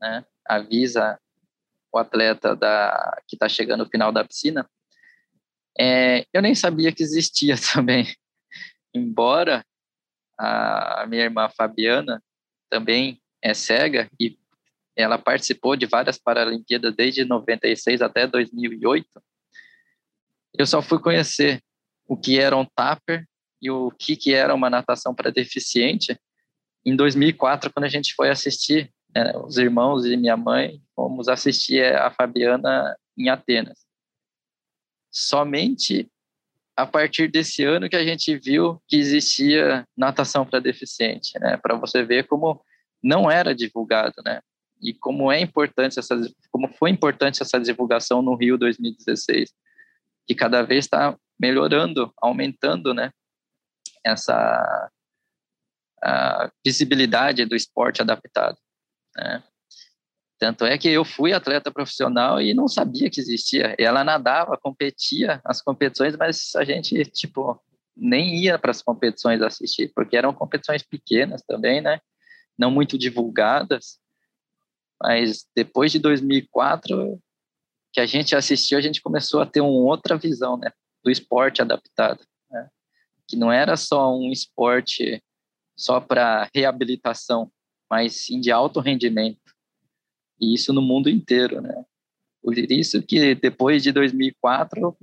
né, 0.00 0.24
avisa 0.46 1.18
o 1.92 1.98
atleta 1.98 2.56
da, 2.56 3.20
que 3.28 3.36
está 3.36 3.48
chegando 3.48 3.84
no 3.84 3.90
final 3.90 4.10
da 4.10 4.24
piscina, 4.24 4.68
é, 5.78 6.26
eu 6.32 6.40
nem 6.40 6.54
sabia 6.54 6.92
que 6.92 7.02
existia 7.02 7.54
também. 7.72 8.06
Embora 8.94 9.64
a 10.38 11.06
minha 11.08 11.24
irmã 11.24 11.48
Fabiana 11.48 12.22
também 12.70 13.20
é 13.40 13.54
cega 13.54 14.10
e 14.18 14.38
ela 14.96 15.18
participou 15.18 15.76
de 15.76 15.86
várias 15.86 16.18
Paralimpíadas 16.18 16.94
desde 16.94 17.24
96 17.24 18.02
até 18.02 18.26
2008. 18.26 19.06
Eu 20.58 20.66
só 20.66 20.82
fui 20.82 20.98
conhecer 20.98 21.62
o 22.06 22.16
que 22.16 22.38
era 22.38 22.56
um 22.56 22.64
tupper 22.64 23.26
e 23.60 23.70
o 23.70 23.90
que, 23.90 24.16
que 24.16 24.34
era 24.34 24.54
uma 24.54 24.68
natação 24.68 25.14
para 25.14 25.30
deficiente 25.30 26.18
em 26.84 26.96
2004, 26.96 27.72
quando 27.72 27.84
a 27.84 27.88
gente 27.88 28.14
foi 28.14 28.28
assistir, 28.28 28.92
né, 29.14 29.36
os 29.38 29.56
irmãos 29.56 30.04
e 30.04 30.16
minha 30.16 30.36
mãe, 30.36 30.82
fomos 30.94 31.28
assistir 31.28 31.84
a 31.94 32.10
Fabiana 32.10 32.96
em 33.16 33.28
Atenas. 33.28 33.86
Somente 35.10 36.10
a 36.76 36.86
partir 36.86 37.28
desse 37.28 37.64
ano 37.64 37.88
que 37.88 37.96
a 37.96 38.04
gente 38.04 38.36
viu 38.36 38.80
que 38.88 38.96
existia 38.96 39.86
natação 39.96 40.46
para 40.46 40.60
deficiente, 40.60 41.38
né? 41.38 41.56
Para 41.56 41.76
você 41.76 42.02
ver 42.02 42.26
como 42.26 42.64
não 43.02 43.30
era 43.30 43.54
divulgado, 43.54 44.14
né? 44.24 44.40
e 44.82 44.92
como 44.92 45.30
é 45.30 45.40
importante 45.40 45.98
essa, 45.98 46.20
como 46.50 46.68
foi 46.68 46.90
importante 46.90 47.40
essa 47.40 47.58
divulgação 47.60 48.20
no 48.20 48.34
Rio 48.34 48.58
2016, 48.58 49.54
que 50.26 50.34
cada 50.34 50.62
vez 50.62 50.84
está 50.84 51.16
melhorando, 51.38 52.12
aumentando, 52.20 52.92
né, 52.92 53.10
essa 54.04 54.90
visibilidade 56.66 57.44
do 57.44 57.54
esporte 57.54 58.02
adaptado. 58.02 58.58
Né? 59.16 59.42
Tanto 60.42 60.64
é 60.64 60.76
que 60.76 60.88
eu 60.88 61.04
fui 61.04 61.32
atleta 61.32 61.70
profissional 61.70 62.40
e 62.40 62.52
não 62.52 62.66
sabia 62.66 63.08
que 63.08 63.20
existia. 63.20 63.76
Ela 63.78 64.02
nadava, 64.02 64.58
competia 64.60 65.40
as 65.44 65.62
competições, 65.62 66.16
mas 66.16 66.56
a 66.56 66.64
gente, 66.64 67.04
tipo, 67.04 67.62
nem 67.96 68.42
ia 68.42 68.58
para 68.58 68.72
as 68.72 68.82
competições 68.82 69.40
assistir, 69.40 69.92
porque 69.94 70.16
eram 70.16 70.34
competições 70.34 70.82
pequenas 70.82 71.42
também, 71.42 71.80
né? 71.80 72.00
Não 72.58 72.72
muito 72.72 72.98
divulgadas. 72.98 74.00
Mas 75.00 75.46
depois 75.54 75.92
de 75.92 76.00
2004, 76.00 77.22
que 77.92 78.00
a 78.00 78.06
gente 78.06 78.34
assistiu, 78.34 78.78
a 78.78 78.82
gente 78.82 79.00
começou 79.00 79.40
a 79.40 79.46
ter 79.46 79.60
uma 79.60 79.70
outra 79.70 80.18
visão, 80.18 80.56
né, 80.56 80.72
do 81.04 81.10
esporte 81.12 81.62
adaptado, 81.62 82.24
né? 82.50 82.68
que 83.28 83.36
não 83.36 83.52
era 83.52 83.76
só 83.76 84.12
um 84.12 84.32
esporte 84.32 85.22
só 85.76 86.00
para 86.00 86.50
reabilitação, 86.52 87.48
mas 87.88 88.24
sim 88.24 88.40
de 88.40 88.50
alto 88.50 88.80
rendimento. 88.80 89.38
E 90.42 90.54
isso 90.54 90.72
no 90.72 90.82
mundo 90.82 91.08
inteiro, 91.08 91.60
né? 91.60 91.84
Por 92.42 92.58
isso 92.58 93.00
que 93.00 93.36
depois 93.36 93.80
de 93.80 93.92
2004 93.92 94.98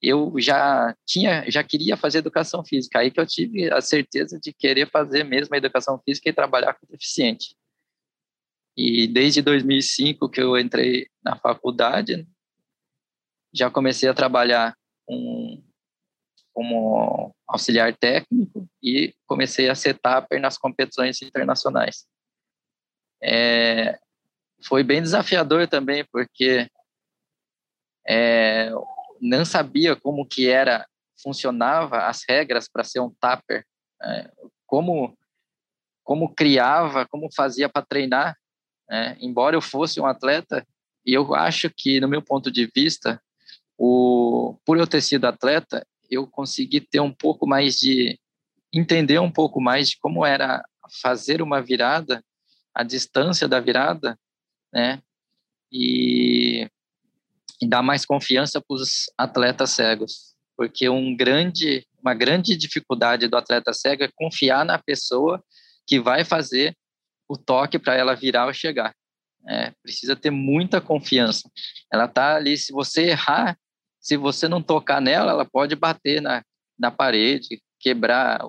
eu 0.00 0.32
já 0.38 0.94
tinha, 1.04 1.50
já 1.50 1.64
queria 1.64 1.96
fazer 1.96 2.18
educação 2.18 2.64
física. 2.64 3.00
Aí 3.00 3.10
que 3.10 3.18
eu 3.18 3.26
tive 3.26 3.72
a 3.72 3.80
certeza 3.80 4.38
de 4.38 4.52
querer 4.52 4.88
fazer 4.88 5.24
mesmo 5.24 5.52
a 5.52 5.58
educação 5.58 6.00
física 6.04 6.28
e 6.28 6.32
trabalhar 6.32 6.74
com 6.74 6.86
deficiente. 6.88 7.56
E 8.76 9.08
desde 9.08 9.42
2005 9.42 10.28
que 10.28 10.40
eu 10.40 10.56
entrei 10.56 11.08
na 11.24 11.36
faculdade, 11.36 12.24
já 13.52 13.68
comecei 13.68 14.08
a 14.08 14.14
trabalhar 14.14 14.76
com, 15.04 15.60
como 16.52 17.34
auxiliar 17.48 17.96
técnico 17.96 18.68
e 18.80 19.12
comecei 19.26 19.68
a 19.68 19.74
ser 19.74 19.98
tapper 19.98 20.40
nas 20.40 20.56
competições 20.56 21.20
internacionais. 21.20 22.06
É, 23.24 23.98
foi 24.62 24.82
bem 24.82 25.00
desafiador 25.00 25.66
também, 25.66 26.04
porque 26.12 26.68
é, 28.06 28.70
não 29.20 29.44
sabia 29.44 29.96
como 29.96 30.26
que 30.26 30.48
era, 30.48 30.86
funcionava 31.22 32.06
as 32.06 32.24
regras 32.28 32.68
para 32.68 32.84
ser 32.84 33.00
um 33.00 33.10
tapper, 33.18 33.64
é, 34.02 34.30
como, 34.66 35.16
como 36.02 36.34
criava, 36.34 37.06
como 37.06 37.32
fazia 37.32 37.68
para 37.68 37.86
treinar 37.86 38.36
né? 38.88 39.16
Embora 39.20 39.56
eu 39.56 39.60
fosse 39.60 40.00
um 40.00 40.06
atleta 40.06 40.66
e 41.04 41.12
eu 41.12 41.34
acho 41.34 41.70
que, 41.70 42.00
no 42.00 42.08
meu 42.08 42.22
ponto 42.22 42.50
de 42.50 42.70
vista, 42.74 43.20
o, 43.76 44.56
por 44.64 44.78
eu 44.78 44.86
ter 44.86 45.00
sido 45.00 45.26
atleta, 45.26 45.86
eu 46.10 46.26
consegui 46.26 46.80
ter 46.80 47.00
um 47.00 47.12
pouco 47.12 47.46
mais 47.46 47.76
de 47.76 48.18
entender 48.72 49.18
um 49.18 49.30
pouco 49.30 49.60
mais 49.60 49.90
de 49.90 49.98
como 49.98 50.24
era 50.24 50.62
fazer 51.02 51.42
uma 51.42 51.60
virada, 51.60 52.22
a 52.74 52.82
distância 52.82 53.46
da 53.46 53.60
virada, 53.60 54.18
né? 54.72 55.00
E, 55.72 56.68
e 57.60 57.68
dar 57.68 57.82
mais 57.82 58.04
confiança 58.04 58.60
para 58.60 58.74
os 58.74 59.04
atletas 59.16 59.70
cegos, 59.70 60.34
porque 60.56 60.88
um 60.88 61.16
grande, 61.16 61.86
uma 62.00 62.14
grande 62.14 62.56
dificuldade 62.56 63.28
do 63.28 63.36
atleta 63.36 63.72
cego 63.72 64.04
é 64.04 64.10
confiar 64.14 64.64
na 64.64 64.78
pessoa 64.78 65.42
que 65.86 66.00
vai 66.00 66.24
fazer 66.24 66.76
o 67.28 67.36
toque 67.36 67.78
para 67.78 67.94
ela 67.94 68.14
virar 68.14 68.46
ou 68.46 68.52
chegar. 68.52 68.94
É, 69.46 69.72
precisa 69.82 70.16
ter 70.16 70.30
muita 70.30 70.80
confiança. 70.80 71.50
Ela 71.92 72.08
tá 72.08 72.36
ali, 72.36 72.56
se 72.56 72.72
você 72.72 73.10
errar, 73.10 73.58
se 74.00 74.16
você 74.16 74.48
não 74.48 74.62
tocar 74.62 75.00
nela, 75.00 75.32
ela 75.32 75.44
pode 75.44 75.76
bater 75.76 76.20
na, 76.20 76.42
na 76.78 76.90
parede, 76.90 77.62
quebrar, 77.78 78.40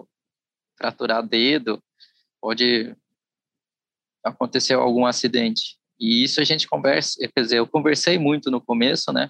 fraturar 0.78 1.26
dedo, 1.26 1.82
pode 2.42 2.96
acontecer 4.26 4.74
algum 4.74 5.06
acidente. 5.06 5.78
E 6.00 6.24
isso 6.24 6.42
a 6.42 6.44
gente 6.44 6.68
conversa, 6.68 7.18
quer 7.34 7.42
dizer, 7.42 7.60
eu 7.60 7.68
conversei 7.68 8.18
muito 8.18 8.52
no 8.52 8.60
começo, 8.60 9.14
né, 9.14 9.30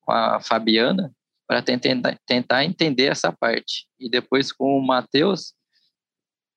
com 0.00 0.12
a 0.12 0.40
Fabiana, 0.40 1.12
para 1.46 1.60
tentar, 1.62 2.18
tentar 2.26 2.64
entender 2.64 3.06
essa 3.06 3.32
parte. 3.32 3.86
E 3.98 4.08
depois 4.08 4.52
com 4.52 4.78
o 4.78 4.86
Matheus, 4.86 5.54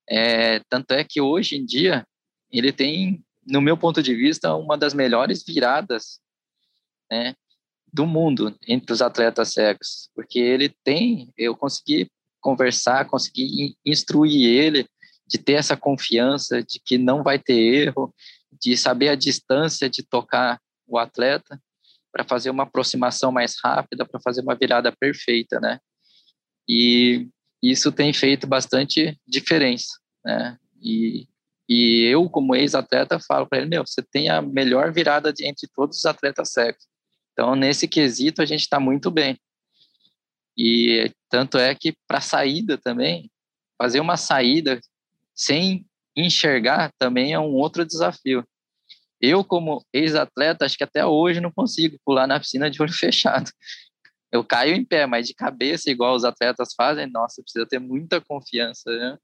é, 0.08 0.60
tanto 0.70 0.92
é 0.92 1.04
que 1.04 1.20
hoje 1.20 1.58
em 1.58 1.66
dia 1.66 2.06
ele 2.52 2.72
tem 2.72 3.24
no 3.46 3.62
meu 3.62 3.78
ponto 3.78 4.04
de 4.04 4.14
vista, 4.16 4.56
uma 4.56 4.78
das 4.78 4.94
melhores 4.94 5.44
viradas 5.44 6.20
né, 7.10 7.34
do 7.92 8.06
mundo 8.06 8.56
entre 8.68 8.94
os 8.94 9.02
atletas 9.02 9.54
cegos, 9.54 10.10
porque 10.16 10.40
ele 10.40 10.70
tem, 10.84 11.32
eu 11.38 11.56
consegui 11.56 12.10
conversar, 12.40 13.06
consegui 13.06 13.76
instruir 13.86 14.48
ele 14.48 14.88
de 15.32 15.38
ter 15.38 15.54
essa 15.54 15.78
confiança 15.78 16.62
de 16.62 16.80
que 16.84 16.98
não 16.98 17.24
vai 17.24 17.40
ter 17.40 17.54
erro, 17.54 18.14
de 18.62 18.76
saber 18.76 19.10
a 19.10 19.16
distância 19.16 19.90
de 19.90 20.04
tocar 20.04 20.60
o 20.86 20.98
atleta 20.98 21.60
para 22.12 22.26
fazer 22.26 22.50
uma 22.50 22.64
aproximação 22.64 23.32
mais 23.32 23.56
rápida, 23.64 24.06
para 24.06 24.20
fazer 24.20 24.42
uma 24.42 24.56
virada 24.56 24.92
perfeita, 24.92 25.60
né? 25.60 25.80
E 26.68 27.30
isso 27.64 27.92
tem 27.92 28.12
feito 28.12 28.46
bastante 28.46 29.18
diferença, 29.26 29.98
né? 30.26 30.58
E 30.82 31.28
e 31.74 32.04
eu, 32.04 32.30
como 32.30 32.54
ex-atleta, 32.54 33.18
falo 33.18 33.48
para 33.48 33.60
ele: 33.60 33.70
meu, 33.70 33.88
você 33.88 34.02
tem 34.02 34.30
a 34.30 34.42
melhor 34.42 34.92
virada 34.92 35.32
de, 35.32 35.46
entre 35.46 35.70
todos 35.74 36.00
os 36.00 36.06
atletas 36.06 36.52
cegos. 36.52 36.86
Então, 37.32 37.56
nesse 37.56 37.88
quesito, 37.88 38.42
a 38.42 38.46
gente 38.46 38.60
está 38.60 38.78
muito 38.78 39.10
bem. 39.10 39.40
E 40.58 41.10
tanto 41.30 41.58
é 41.58 41.74
que 41.74 41.96
para 42.06 42.20
saída 42.20 42.78
também, 42.78 43.32
fazer 43.82 44.02
uma 44.02 44.18
saída 44.18 44.82
sem 45.42 45.86
enxergar 46.16 46.92
também 47.00 47.34
é 47.34 47.40
um 47.40 47.54
outro 47.54 47.84
desafio. 47.84 48.46
Eu, 49.20 49.44
como 49.44 49.84
ex-atleta, 49.92 50.66
acho 50.66 50.78
que 50.78 50.84
até 50.84 51.06
hoje 51.06 51.42
não 51.42 51.52
consigo 51.52 51.98
pular 52.06 52.28
na 52.28 52.40
piscina 52.40 52.70
de 52.70 52.82
olho 52.82 52.94
fechado. 52.94 53.50
Eu 54.32 54.44
caio 54.44 54.76
em 54.76 54.86
pé, 54.86 55.06
mas 55.06 55.28
de 55.28 55.34
cabeça, 55.34 55.90
igual 55.90 56.16
os 56.16 56.24
atletas 56.24 56.74
fazem, 56.76 57.10
nossa, 57.10 57.42
precisa 57.42 57.66
ter 57.66 57.80
muita 57.80 58.22
confiança, 58.22 58.90
né? 58.92 59.18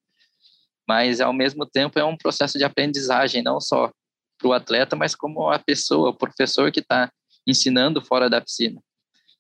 mas 0.88 1.22
ao 1.22 1.34
mesmo 1.34 1.66
tempo 1.66 2.00
é 2.00 2.04
um 2.04 2.18
processo 2.18 2.58
de 2.58 2.64
aprendizagem, 2.64 3.44
não 3.44 3.60
só 3.60 3.92
para 4.38 4.48
o 4.48 4.54
atleta, 4.54 4.96
mas 4.96 5.14
como 5.14 5.50
a 5.52 5.60
pessoa, 5.60 6.10
o 6.10 6.18
professor 6.18 6.72
que 6.72 6.80
está 6.80 7.12
ensinando 7.46 8.02
fora 8.02 8.30
da 8.30 8.42
piscina. 8.42 8.82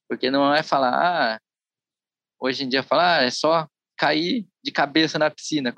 Porque 0.07 0.29
não 0.29 0.53
é 0.53 0.61
falar, 0.61 0.93
ah, 0.93 1.39
hoje 2.39 2.63
em 2.63 2.69
dia 2.69 2.83
falar, 2.83 3.19
ah, 3.19 3.23
é 3.23 3.31
só 3.31 3.67
cair 3.97 4.47
de 4.63 4.71
cabeça 4.71 5.17
na 5.17 5.29
piscina. 5.29 5.73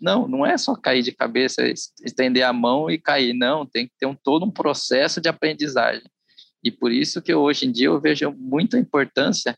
Não, 0.00 0.28
não 0.28 0.44
é 0.44 0.58
só 0.58 0.76
cair 0.76 1.02
de 1.02 1.12
cabeça, 1.12 1.62
estender 1.66 2.42
a 2.42 2.52
mão 2.52 2.90
e 2.90 2.98
cair. 2.98 3.32
Não, 3.32 3.64
tem 3.64 3.86
que 3.86 3.94
ter 3.98 4.06
um, 4.06 4.14
todo 4.14 4.44
um 4.44 4.50
processo 4.50 5.20
de 5.20 5.28
aprendizagem. 5.28 6.04
E 6.62 6.70
por 6.70 6.92
isso 6.92 7.22
que 7.22 7.34
hoje 7.34 7.66
em 7.66 7.72
dia 7.72 7.86
eu 7.86 8.00
vejo 8.00 8.30
muita 8.32 8.78
importância 8.78 9.56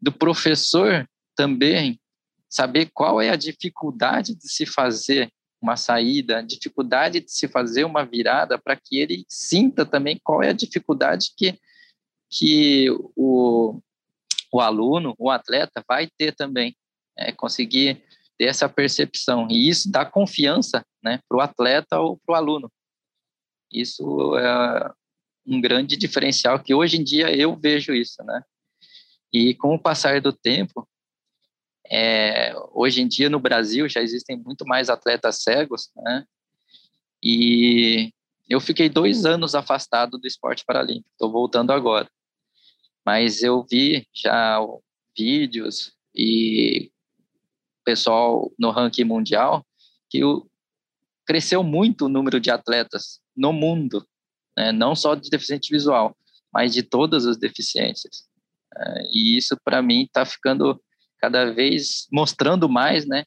do 0.00 0.10
professor 0.10 1.06
também 1.36 2.00
saber 2.48 2.90
qual 2.92 3.20
é 3.20 3.30
a 3.30 3.36
dificuldade 3.36 4.34
de 4.34 4.50
se 4.50 4.66
fazer 4.66 5.30
uma 5.62 5.76
saída, 5.76 6.42
dificuldade 6.42 7.20
de 7.20 7.30
se 7.30 7.46
fazer 7.46 7.84
uma 7.84 8.04
virada, 8.04 8.58
para 8.58 8.74
que 8.74 8.98
ele 8.98 9.24
sinta 9.28 9.84
também 9.84 10.18
qual 10.24 10.42
é 10.42 10.48
a 10.48 10.54
dificuldade 10.54 11.32
que, 11.36 11.58
que 12.30 12.86
o, 13.14 13.78
o 14.52 14.60
aluno, 14.60 15.14
o 15.18 15.30
atleta 15.30 15.84
vai 15.86 16.08
ter 16.16 16.34
também, 16.34 16.74
é, 17.20 17.32
conseguir 17.32 18.02
ter 18.38 18.46
essa 18.46 18.68
percepção. 18.68 19.46
E 19.50 19.68
isso 19.68 19.90
dá 19.90 20.04
confiança 20.04 20.84
né, 21.02 21.20
para 21.28 21.38
o 21.38 21.40
atleta 21.40 22.00
ou 22.00 22.18
para 22.18 22.32
o 22.32 22.36
aluno. 22.36 22.72
Isso 23.70 24.36
é 24.38 24.92
um 25.46 25.60
grande 25.60 25.96
diferencial 25.96 26.58
que 26.58 26.74
hoje 26.74 26.96
em 26.96 27.04
dia 27.04 27.30
eu 27.34 27.56
vejo 27.56 27.94
isso, 27.94 28.22
né? 28.24 28.42
E 29.32 29.54
com 29.54 29.74
o 29.74 29.78
passar 29.78 30.20
do 30.20 30.32
tempo, 30.32 30.88
é, 31.88 32.52
hoje 32.72 33.00
em 33.00 33.08
dia, 33.08 33.28
no 33.28 33.38
Brasil, 33.38 33.88
já 33.88 34.00
existem 34.00 34.36
muito 34.36 34.66
mais 34.66 34.88
atletas 34.88 35.42
cegos, 35.42 35.90
né? 35.96 36.24
E 37.22 38.12
eu 38.48 38.60
fiquei 38.60 38.88
dois 38.88 39.24
anos 39.24 39.54
afastado 39.54 40.18
do 40.18 40.26
esporte 40.26 40.64
paralímpico, 40.64 41.10
estou 41.12 41.30
voltando 41.30 41.72
agora. 41.72 42.08
Mas 43.04 43.42
eu 43.42 43.64
vi 43.68 44.06
já 44.12 44.58
vídeos 45.16 45.92
e 46.14 46.90
pessoal 47.84 48.50
no 48.58 48.70
ranking 48.70 49.04
mundial 49.04 49.64
que 50.08 50.24
o, 50.24 50.46
cresceu 51.26 51.62
muito 51.62 52.06
o 52.06 52.08
número 52.08 52.40
de 52.40 52.50
atletas 52.50 53.20
no 53.36 53.52
mundo, 53.52 54.06
né? 54.56 54.72
não 54.72 54.94
só 54.94 55.14
de 55.14 55.30
deficiente 55.30 55.70
visual, 55.70 56.16
mas 56.52 56.72
de 56.72 56.82
todas 56.82 57.26
as 57.26 57.36
deficiências. 57.36 58.28
É, 58.76 59.02
e 59.12 59.36
isso, 59.36 59.56
para 59.64 59.82
mim, 59.82 60.02
está 60.02 60.24
ficando 60.24 60.80
cada 61.18 61.52
vez 61.52 62.06
mostrando 62.12 62.68
mais, 62.68 63.06
né, 63.06 63.24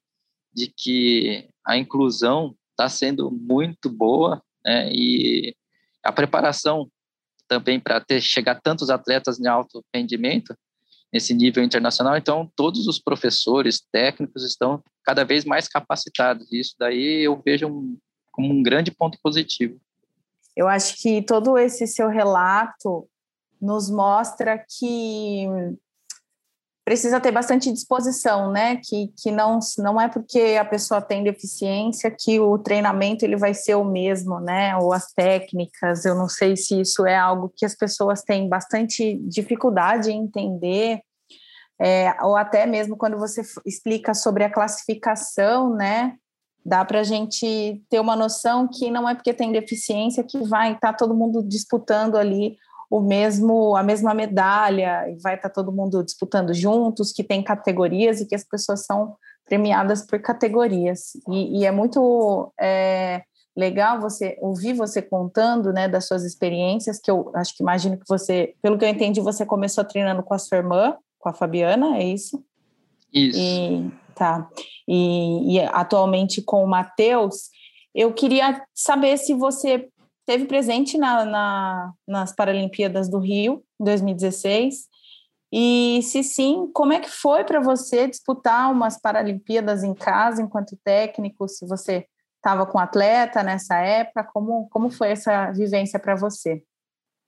de 0.53 0.67
que 0.67 1.47
a 1.65 1.77
inclusão 1.77 2.55
está 2.71 2.89
sendo 2.89 3.29
muito 3.31 3.89
boa, 3.89 4.41
né, 4.65 4.91
e 4.91 5.55
a 6.03 6.11
preparação 6.11 6.89
também 7.47 7.79
para 7.79 8.01
ter 8.01 8.19
chegar 8.21 8.59
tantos 8.61 8.89
atletas 8.89 9.39
em 9.39 9.47
alto 9.47 9.85
rendimento 9.93 10.55
nesse 11.13 11.33
nível 11.33 11.63
internacional, 11.63 12.17
então 12.17 12.51
todos 12.55 12.87
os 12.87 12.99
professores 12.99 13.79
técnicos 13.91 14.43
estão 14.43 14.83
cada 15.03 15.23
vez 15.23 15.45
mais 15.45 15.67
capacitados. 15.67 16.51
Isso 16.51 16.75
daí 16.79 17.23
eu 17.23 17.39
vejo 17.45 17.67
um, 17.67 17.97
como 18.31 18.51
um 18.51 18.63
grande 18.63 18.89
ponto 18.89 19.19
positivo. 19.21 19.79
Eu 20.55 20.67
acho 20.67 20.99
que 20.99 21.21
todo 21.21 21.57
esse 21.57 21.85
seu 21.85 22.09
relato 22.09 23.07
nos 23.61 23.89
mostra 23.89 24.57
que 24.57 25.47
precisa 26.85 27.19
ter 27.19 27.31
bastante 27.31 27.71
disposição, 27.71 28.51
né? 28.51 28.77
Que, 28.83 29.13
que 29.17 29.31
não, 29.31 29.59
não 29.77 29.99
é 29.99 30.07
porque 30.07 30.57
a 30.59 30.65
pessoa 30.65 31.01
tem 31.01 31.23
deficiência 31.23 32.11
que 32.11 32.39
o 32.39 32.57
treinamento 32.57 33.23
ele 33.23 33.37
vai 33.37 33.53
ser 33.53 33.75
o 33.75 33.85
mesmo, 33.85 34.39
né? 34.39 34.75
Ou 34.77 34.91
as 34.91 35.11
técnicas, 35.13 36.03
eu 36.05 36.13
não 36.13 36.27
sei 36.27 36.57
se 36.57 36.81
isso 36.81 37.05
é 37.05 37.15
algo 37.15 37.51
que 37.55 37.65
as 37.65 37.75
pessoas 37.75 38.21
têm 38.21 38.49
bastante 38.49 39.15
dificuldade 39.23 40.11
em 40.11 40.23
entender, 40.23 40.99
é, 41.79 42.13
ou 42.21 42.35
até 42.35 42.65
mesmo 42.65 42.97
quando 42.97 43.17
você 43.17 43.41
explica 43.65 44.13
sobre 44.13 44.43
a 44.43 44.51
classificação, 44.51 45.73
né? 45.75 46.15
Dá 46.65 46.83
para 46.85 46.99
a 47.01 47.03
gente 47.03 47.81
ter 47.89 47.99
uma 47.99 48.15
noção 48.15 48.67
que 48.67 48.89
não 48.89 49.07
é 49.07 49.15
porque 49.15 49.33
tem 49.33 49.51
deficiência 49.51 50.23
que 50.23 50.39
vai 50.47 50.73
estar 50.73 50.91
tá 50.91 50.97
todo 50.97 51.15
mundo 51.15 51.43
disputando 51.43 52.15
ali 52.15 52.57
o 52.93 53.01
mesmo 53.01 53.75
a 53.75 53.81
mesma 53.81 54.13
medalha 54.13 55.09
e 55.09 55.19
vai 55.19 55.33
estar 55.33 55.49
tá 55.49 55.55
todo 55.55 55.71
mundo 55.71 56.03
disputando 56.03 56.53
juntos, 56.53 57.11
que 57.11 57.23
tem 57.23 57.41
categorias 57.41 58.21
e 58.21 58.27
que 58.27 58.35
as 58.35 58.43
pessoas 58.43 58.85
são 58.85 59.15
premiadas 59.45 60.05
por 60.05 60.21
categorias. 60.21 61.13
E, 61.27 61.61
e 61.61 61.65
é 61.65 61.71
muito 61.71 62.53
é, 62.61 63.23
legal 63.57 63.99
você 63.99 64.37
ouvir 64.39 64.73
você 64.73 65.01
contando 65.01 65.73
né, 65.73 65.87
das 65.87 66.05
suas 66.05 66.23
experiências, 66.23 66.99
que 66.99 67.09
eu 67.09 67.31
acho 67.33 67.57
que 67.57 67.63
imagino 67.63 67.97
que 67.97 68.05
você, 68.07 68.53
pelo 68.61 68.77
que 68.77 68.85
eu 68.85 68.89
entendi, 68.89 69.19
você 69.19 69.43
começou 69.43 69.83
treinando 69.83 70.21
com 70.21 70.35
a 70.35 70.37
sua 70.37 70.59
irmã, 70.59 70.95
com 71.17 71.29
a 71.29 71.33
Fabiana, 71.33 71.97
é 71.97 72.03
isso? 72.03 72.45
Isso. 73.11 73.39
E, 73.39 73.91
tá. 74.13 74.47
E, 74.87 75.55
e 75.55 75.59
atualmente 75.61 76.43
com 76.43 76.63
o 76.63 76.67
Matheus. 76.67 77.49
Eu 77.95 78.13
queria 78.13 78.63
saber 78.71 79.17
se 79.17 79.33
você 79.33 79.89
teve 80.25 80.45
presente 80.45 80.97
na, 80.97 81.25
na, 81.25 81.93
nas 82.07 82.33
Paralimpíadas 82.35 83.09
do 83.09 83.19
Rio, 83.19 83.63
em 83.79 83.83
2016. 83.83 84.87
E 85.51 86.01
se 86.01 86.23
sim, 86.23 86.69
como 86.73 86.93
é 86.93 86.99
que 86.99 87.09
foi 87.09 87.43
para 87.43 87.59
você 87.59 88.07
disputar 88.07 88.71
umas 88.71 88.99
Paralimpíadas 88.99 89.83
em 89.83 89.93
casa 89.93 90.41
enquanto 90.41 90.79
técnico? 90.83 91.47
Se 91.47 91.67
você 91.67 92.07
estava 92.37 92.65
com 92.65 92.79
atleta 92.79 93.43
nessa 93.43 93.77
época, 93.79 94.23
como, 94.23 94.67
como 94.69 94.89
foi 94.89 95.09
essa 95.11 95.51
vivência 95.51 95.99
para 95.99 96.15
você? 96.15 96.63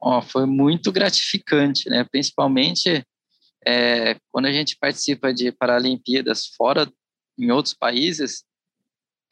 Ó, 0.02 0.22
foi 0.22 0.46
muito 0.46 0.92
gratificante, 0.92 1.90
né? 1.90 2.06
Principalmente 2.12 3.06
é, 3.66 4.18
quando 4.32 4.46
a 4.46 4.52
gente 4.52 4.78
participa 4.78 5.34
de 5.34 5.52
Paralimpíadas 5.52 6.48
fora, 6.58 6.92
em 7.38 7.52
outros 7.52 7.74
países, 7.74 8.44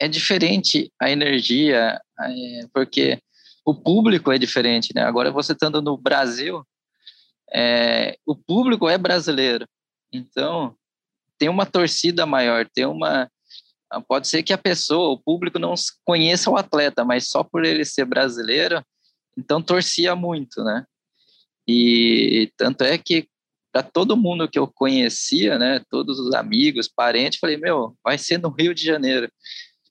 é 0.00 0.08
diferente 0.08 0.92
a 1.00 1.10
energia, 1.10 2.00
é, 2.20 2.66
porque 2.72 3.18
o 3.64 3.74
público 3.74 4.30
é 4.30 4.38
diferente, 4.38 4.92
né? 4.94 5.02
Agora 5.02 5.30
você 5.30 5.52
estando 5.52 5.80
no 5.80 5.96
Brasil, 5.96 6.64
é, 7.52 8.16
o 8.26 8.36
público 8.36 8.88
é 8.88 8.98
brasileiro, 8.98 9.66
então 10.12 10.76
tem 11.38 11.48
uma 11.48 11.66
torcida 11.66 12.26
maior, 12.26 12.68
tem 12.72 12.86
uma 12.86 13.28
pode 14.08 14.26
ser 14.26 14.42
que 14.42 14.52
a 14.52 14.58
pessoa, 14.58 15.12
o 15.12 15.18
público 15.18 15.56
não 15.56 15.74
conheça 16.04 16.50
o 16.50 16.56
atleta, 16.56 17.04
mas 17.04 17.28
só 17.28 17.44
por 17.44 17.64
ele 17.64 17.84
ser 17.84 18.04
brasileiro, 18.04 18.84
então 19.38 19.62
torcia 19.62 20.16
muito, 20.16 20.64
né? 20.64 20.84
E 21.66 22.52
tanto 22.56 22.82
é 22.82 22.98
que 22.98 23.28
para 23.72 23.82
todo 23.82 24.16
mundo 24.16 24.48
que 24.48 24.58
eu 24.58 24.68
conhecia, 24.68 25.58
né, 25.58 25.80
todos 25.90 26.20
os 26.20 26.32
amigos, 26.32 26.88
parentes, 26.88 27.40
falei, 27.40 27.56
meu, 27.56 27.96
vai 28.04 28.16
ser 28.16 28.38
no 28.38 28.48
Rio 28.48 28.72
de 28.72 28.84
Janeiro. 28.84 29.28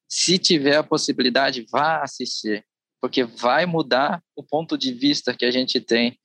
Se 0.07 0.37
tiver 0.37 0.77
a 0.77 0.83
possibilidade, 0.83 1.65
vá 1.69 2.01
assistir, 2.01 2.63
porque 3.03 3.25
vai 3.25 3.65
mudar 3.65 4.23
o 4.33 4.41
ponto 4.41 4.77
de 4.77 4.93
vista 4.93 5.33
que 5.33 5.43
a 5.43 5.51
gente 5.51 5.81
tem. 5.81 6.17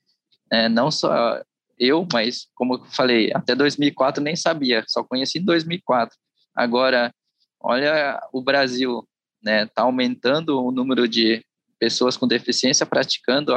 É, 0.48 0.68
não 0.68 0.92
só 0.92 1.42
eu, 1.76 2.06
mas 2.12 2.46
como 2.54 2.74
eu 2.76 2.84
falei, 2.84 3.32
até 3.34 3.52
2004 3.52 4.22
nem 4.22 4.36
sabia, 4.36 4.84
só 4.86 5.02
conheci 5.02 5.40
em 5.40 5.44
2004. 5.44 6.16
Agora, 6.54 7.12
olha 7.58 8.22
o 8.32 8.40
Brasil, 8.40 9.04
né, 9.42 9.66
tá 9.66 9.82
aumentando 9.82 10.64
o 10.64 10.70
número 10.70 11.08
de 11.08 11.44
pessoas 11.80 12.16
com 12.16 12.28
deficiência 12.28 12.86
praticando 12.86 13.52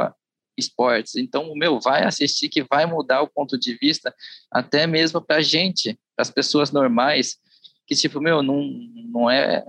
esportes. 0.58 1.14
Então, 1.14 1.48
o 1.48 1.56
meu, 1.56 1.78
vai 1.78 2.02
assistir 2.02 2.48
que 2.48 2.64
vai 2.64 2.86
mudar 2.86 3.22
o 3.22 3.28
ponto 3.28 3.56
de 3.56 3.78
vista, 3.80 4.12
até 4.50 4.84
mesmo 4.84 5.20
para 5.22 5.36
a 5.36 5.42
gente, 5.42 5.96
para 6.16 6.22
as 6.24 6.30
pessoas 6.30 6.72
normais, 6.72 7.36
que 7.86 7.94
tipo, 7.94 8.20
meu, 8.20 8.42
não, 8.42 8.68
não 9.12 9.30
é. 9.30 9.64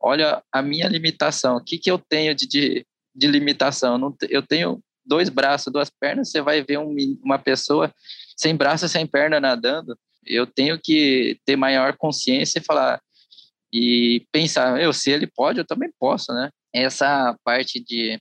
Olha 0.00 0.42
a 0.50 0.60
minha 0.60 0.88
limitação, 0.88 1.56
o 1.56 1.64
que, 1.64 1.78
que 1.78 1.88
eu 1.88 1.98
tenho 1.98 2.34
de, 2.34 2.48
de, 2.48 2.86
de 3.16 3.26
limitação? 3.26 4.14
Eu 4.28 4.42
tenho 4.42 4.80
dois 5.04 5.28
braços, 5.28 5.72
duas 5.72 5.90
pernas, 5.90 6.30
você 6.30 6.40
vai 6.40 6.62
ver 6.62 6.78
um, 6.78 6.94
uma 7.22 7.38
pessoa 7.38 7.92
sem 8.36 8.54
braço, 8.54 8.88
sem 8.88 9.06
perna 9.06 9.40
nadando. 9.40 9.96
Eu 10.24 10.46
tenho 10.46 10.78
que 10.78 11.38
ter 11.44 11.56
maior 11.56 11.96
consciência 11.96 12.58
e 12.58 12.62
falar, 12.62 13.00
e 13.72 14.26
pensar, 14.32 14.80
eu, 14.80 14.92
se 14.92 15.10
ele 15.10 15.26
pode, 15.26 15.58
eu 15.58 15.66
também 15.66 15.90
posso, 15.98 16.32
né? 16.32 16.50
Essa 16.72 17.36
parte 17.44 17.80
de 17.80 18.20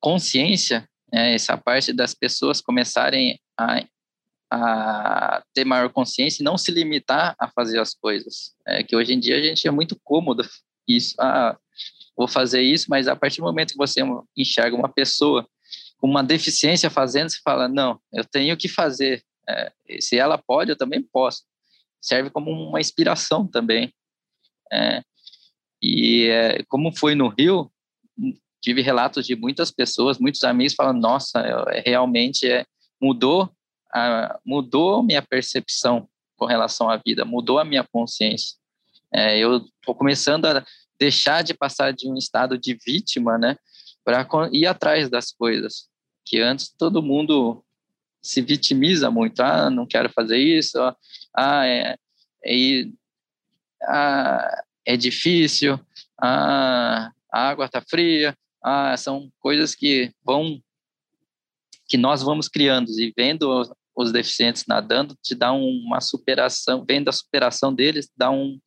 consciência 0.00 0.88
né, 1.12 1.34
essa 1.34 1.56
parte 1.58 1.92
das 1.92 2.14
pessoas 2.14 2.62
começarem 2.62 3.38
a, 3.58 3.84
a 4.50 5.42
ter 5.52 5.64
maior 5.64 5.90
consciência 5.90 6.42
e 6.42 6.44
não 6.44 6.56
se 6.56 6.72
limitar 6.72 7.34
a 7.38 7.48
fazer 7.48 7.78
as 7.78 7.94
coisas. 7.94 8.54
É 8.66 8.82
que 8.82 8.96
hoje 8.96 9.12
em 9.12 9.20
dia 9.20 9.36
a 9.36 9.42
gente 9.42 9.68
é 9.68 9.70
muito 9.70 10.00
cômodo 10.02 10.42
isso, 10.88 11.14
ah, 11.20 11.56
vou 12.22 12.28
fazer 12.28 12.62
isso, 12.62 12.86
mas 12.88 13.08
a 13.08 13.16
partir 13.16 13.40
do 13.40 13.46
momento 13.46 13.72
que 13.72 13.76
você 13.76 14.00
enxerga 14.36 14.76
uma 14.76 14.88
pessoa 14.88 15.46
com 15.98 16.06
uma 16.06 16.22
deficiência 16.22 16.88
fazendo, 16.88 17.30
você 17.30 17.38
fala, 17.44 17.68
não, 17.68 18.00
eu 18.12 18.24
tenho 18.24 18.56
que 18.56 18.68
fazer. 18.68 19.22
É, 19.48 19.72
se 20.00 20.16
ela 20.16 20.38
pode, 20.38 20.70
eu 20.70 20.76
também 20.76 21.02
posso. 21.02 21.42
Serve 22.00 22.30
como 22.30 22.50
uma 22.50 22.80
inspiração 22.80 23.46
também. 23.46 23.92
É, 24.72 25.02
e 25.80 26.28
é, 26.28 26.62
como 26.68 26.96
foi 26.96 27.14
no 27.14 27.28
Rio, 27.28 27.70
tive 28.60 28.82
relatos 28.82 29.26
de 29.26 29.34
muitas 29.34 29.70
pessoas, 29.70 30.18
muitos 30.18 30.44
amigos 30.44 30.74
falando, 30.74 31.00
nossa, 31.00 31.40
é, 31.70 31.82
realmente 31.84 32.48
é, 32.48 32.64
mudou, 33.00 33.50
a, 33.92 34.38
mudou 34.44 35.02
minha 35.02 35.22
percepção 35.22 36.08
com 36.36 36.46
relação 36.46 36.88
à 36.88 36.96
vida, 36.96 37.24
mudou 37.24 37.58
a 37.58 37.64
minha 37.64 37.84
consciência. 37.84 38.56
É, 39.12 39.38
eu 39.38 39.58
estou 39.58 39.94
começando 39.94 40.46
a 40.46 40.64
deixar 41.02 41.42
de 41.42 41.52
passar 41.52 41.92
de 41.92 42.08
um 42.08 42.16
estado 42.16 42.56
de 42.56 42.78
vítima, 42.86 43.36
né, 43.36 43.56
para 44.04 44.24
ir 44.52 44.66
atrás 44.66 45.10
das 45.10 45.32
coisas, 45.32 45.88
que 46.24 46.40
antes 46.40 46.72
todo 46.78 47.02
mundo 47.02 47.64
se 48.22 48.40
vitimiza 48.40 49.10
muito, 49.10 49.40
ah, 49.40 49.68
não 49.68 49.84
quero 49.84 50.08
fazer 50.10 50.38
isso, 50.38 50.78
ah, 51.36 51.66
é, 51.66 51.96
é, 52.44 52.84
ah, 53.82 54.62
é 54.86 54.96
difícil, 54.96 55.76
ah, 56.20 57.10
a 57.32 57.48
água 57.48 57.64
está 57.66 57.80
fria, 57.80 58.38
ah, 58.62 58.96
são 58.96 59.28
coisas 59.40 59.74
que 59.74 60.12
vão 60.24 60.62
que 61.88 61.96
nós 61.98 62.22
vamos 62.22 62.48
criando 62.48 62.88
e 62.92 63.12
vendo 63.14 63.60
os 63.94 64.12
deficientes 64.12 64.64
nadando 64.66 65.14
te 65.20 65.34
dá 65.34 65.52
uma 65.52 66.00
superação, 66.00 66.84
vendo 66.88 67.08
a 67.08 67.12
superação 67.12 67.74
deles, 67.74 68.08
dá 68.16 68.30
um, 68.30 68.58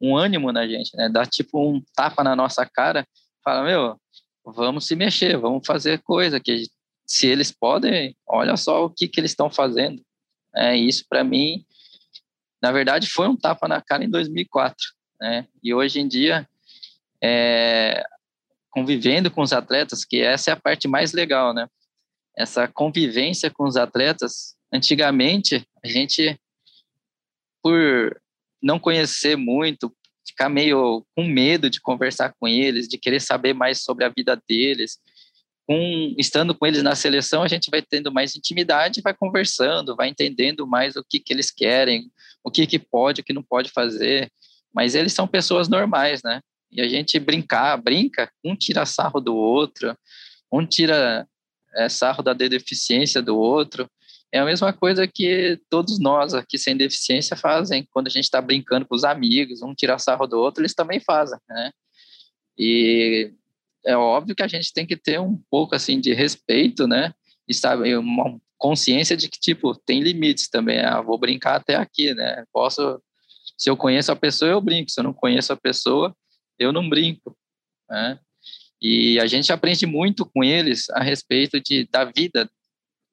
um 0.00 0.16
ânimo 0.16 0.52
na 0.52 0.66
gente, 0.66 0.96
né? 0.96 1.08
Dá 1.08 1.24
tipo 1.24 1.70
um 1.70 1.82
tapa 1.94 2.22
na 2.22 2.36
nossa 2.36 2.66
cara, 2.66 3.06
fala, 3.44 3.64
meu, 3.64 4.00
vamos 4.44 4.86
se 4.86 4.94
mexer, 4.94 5.36
vamos 5.36 5.66
fazer 5.66 6.02
coisa 6.02 6.40
que 6.40 6.64
se 7.06 7.26
eles 7.26 7.52
podem, 7.52 8.16
olha 8.26 8.56
só 8.56 8.84
o 8.84 8.90
que 8.90 9.08
que 9.08 9.20
eles 9.20 9.30
estão 9.30 9.50
fazendo. 9.50 10.02
É, 10.54 10.76
isso 10.76 11.04
para 11.08 11.22
mim, 11.22 11.64
na 12.62 12.72
verdade, 12.72 13.08
foi 13.08 13.28
um 13.28 13.36
tapa 13.36 13.68
na 13.68 13.80
cara 13.80 14.04
em 14.04 14.10
2004, 14.10 14.76
né? 15.20 15.46
E 15.62 15.72
hoje 15.72 16.00
em 16.00 16.08
dia, 16.08 16.48
é, 17.22 18.02
convivendo 18.70 19.30
com 19.30 19.42
os 19.42 19.52
atletas, 19.52 20.04
que 20.04 20.20
essa 20.20 20.50
é 20.50 20.52
a 20.52 20.60
parte 20.60 20.88
mais 20.88 21.12
legal, 21.12 21.54
né? 21.54 21.68
Essa 22.36 22.68
convivência 22.68 23.50
com 23.50 23.64
os 23.64 23.76
atletas. 23.76 24.56
Antigamente, 24.72 25.66
a 25.82 25.88
gente, 25.88 26.38
por 27.62 28.20
não 28.66 28.78
conhecer 28.78 29.36
muito, 29.36 29.94
ficar 30.26 30.48
meio 30.48 31.06
com 31.14 31.24
medo 31.24 31.70
de 31.70 31.80
conversar 31.80 32.34
com 32.38 32.48
eles, 32.48 32.88
de 32.88 32.98
querer 32.98 33.20
saber 33.20 33.54
mais 33.54 33.82
sobre 33.82 34.04
a 34.04 34.08
vida 34.08 34.40
deles. 34.48 34.98
Com, 35.66 36.14
estando 36.18 36.54
com 36.54 36.66
eles 36.66 36.82
na 36.82 36.94
seleção, 36.94 37.42
a 37.42 37.48
gente 37.48 37.70
vai 37.70 37.82
tendo 37.82 38.12
mais 38.12 38.36
intimidade, 38.36 39.00
vai 39.02 39.14
conversando, 39.14 39.96
vai 39.96 40.08
entendendo 40.08 40.66
mais 40.66 40.96
o 40.96 41.04
que, 41.08 41.18
que 41.20 41.32
eles 41.32 41.50
querem, 41.50 42.10
o 42.42 42.50
que, 42.50 42.66
que 42.66 42.78
pode, 42.78 43.20
o 43.20 43.24
que 43.24 43.32
não 43.32 43.42
pode 43.42 43.70
fazer. 43.70 44.30
Mas 44.74 44.94
eles 44.94 45.12
são 45.12 45.26
pessoas 45.26 45.68
normais, 45.68 46.22
né? 46.22 46.40
e 46.70 46.80
a 46.80 46.88
gente 46.88 47.18
brincar, 47.18 47.76
brinca, 47.78 48.30
um 48.44 48.54
tira 48.54 48.84
sarro 48.84 49.20
do 49.20 49.34
outro, 49.34 49.96
um 50.52 50.66
tira 50.66 51.26
é, 51.74 51.88
sarro 51.88 52.22
da 52.22 52.32
deficiência 52.32 53.22
do 53.22 53.36
outro. 53.36 53.88
É 54.32 54.38
a 54.38 54.44
mesma 54.44 54.72
coisa 54.72 55.06
que 55.06 55.58
todos 55.70 55.98
nós 55.98 56.34
aqui 56.34 56.58
sem 56.58 56.76
deficiência 56.76 57.36
fazem 57.36 57.86
quando 57.90 58.08
a 58.08 58.10
gente 58.10 58.24
está 58.24 58.40
brincando 58.40 58.86
com 58.86 58.94
os 58.94 59.04
amigos, 59.04 59.62
um 59.62 59.74
tira 59.74 59.98
sarro 59.98 60.26
do 60.26 60.38
outro, 60.38 60.62
eles 60.62 60.74
também 60.74 61.00
fazem, 61.00 61.38
né? 61.48 61.70
E 62.58 63.32
é 63.84 63.96
óbvio 63.96 64.34
que 64.34 64.42
a 64.42 64.48
gente 64.48 64.72
tem 64.72 64.86
que 64.86 64.96
ter 64.96 65.20
um 65.20 65.40
pouco 65.50 65.74
assim 65.74 66.00
de 66.00 66.12
respeito, 66.12 66.86
né? 66.88 67.14
E 67.48 67.54
sabe, 67.54 67.96
uma 67.96 68.38
consciência 68.58 69.16
de 69.16 69.28
que 69.28 69.38
tipo 69.38 69.74
tem 69.74 70.00
limites 70.00 70.48
também. 70.48 70.80
Ah, 70.80 71.00
vou 71.00 71.18
brincar 71.18 71.56
até 71.56 71.76
aqui, 71.76 72.12
né? 72.14 72.44
Posso, 72.52 73.00
se 73.56 73.70
eu 73.70 73.76
conheço 73.76 74.10
a 74.10 74.16
pessoa 74.16 74.50
eu 74.50 74.60
brinco, 74.60 74.90
se 74.90 74.98
eu 75.00 75.04
não 75.04 75.12
conheço 75.14 75.52
a 75.52 75.56
pessoa 75.56 76.14
eu 76.58 76.72
não 76.72 76.88
brinco, 76.88 77.36
né? 77.88 78.18
E 78.80 79.18
a 79.20 79.26
gente 79.26 79.52
aprende 79.52 79.86
muito 79.86 80.26
com 80.26 80.44
eles 80.44 80.90
a 80.90 81.02
respeito 81.02 81.60
de, 81.60 81.88
da 81.90 82.04
vida 82.04 82.50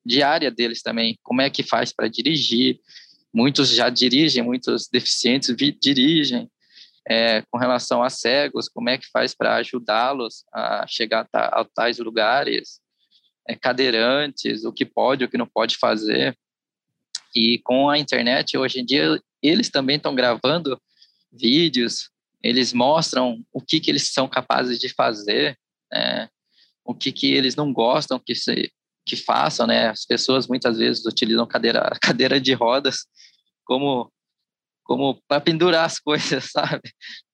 diária 0.06 0.52
deles 0.52 0.82
também, 0.82 1.18
como 1.24 1.42
é 1.42 1.50
que 1.50 1.64
faz 1.64 1.94
para 1.94 2.08
dirigir. 2.08 2.80
Muitos 3.34 3.70
já 3.70 3.90
dirigem, 3.90 4.44
muitos 4.44 4.88
deficientes 4.88 5.56
dirigem. 5.80 6.50
É, 7.06 7.42
com 7.52 7.58
relação 7.58 8.02
a 8.02 8.10
cegos, 8.10 8.70
como 8.70 8.90
é 8.90 8.98
que 8.98 9.10
faz 9.12 9.36
para 9.36 9.56
ajudá-los 9.56 10.46
a 10.54 10.86
chegar 10.88 11.28
a, 11.34 11.60
a 11.60 11.66
tais 11.66 12.00
lugares, 12.00 12.80
é, 13.46 13.56
cadeirantes, 13.56 14.64
o 14.64 14.72
que 14.72 14.86
pode, 14.86 15.26
o 15.26 15.30
que 15.30 15.38
não 15.38 15.48
pode 15.48 15.76
fazer. 15.76 16.38
E 17.36 17.60
com 17.60 17.90
a 17.90 17.98
internet, 17.98 18.58
hoje 18.58 18.80
em 18.80 18.86
dia, 18.86 19.22
eles 19.42 19.70
também 19.70 19.98
estão 19.98 20.16
gravando 20.16 20.82
vídeos 21.30 22.14
eles 22.44 22.74
mostram 22.74 23.42
o 23.54 23.62
que, 23.62 23.80
que 23.80 23.90
eles 23.90 24.12
são 24.12 24.28
capazes 24.28 24.78
de 24.78 24.90
fazer, 24.90 25.58
né? 25.92 26.28
o 26.84 26.94
que, 26.94 27.12
que 27.12 27.34
eles 27.34 27.56
não 27.56 27.72
gostam 27.72 28.20
que, 28.20 28.36
se, 28.36 28.70
que 29.06 29.16
façam, 29.16 29.68
né? 29.68 29.90
As 29.90 30.06
pessoas 30.06 30.48
muitas 30.48 30.78
vezes 30.78 31.06
utilizam 31.06 31.46
cadeira, 31.46 31.92
cadeira 32.02 32.40
de 32.40 32.54
rodas 32.54 33.06
como, 33.66 34.12
como 34.84 35.22
para 35.28 35.42
pendurar 35.42 35.86
as 35.86 36.00
coisas, 36.00 36.46
sabe? 36.52 36.82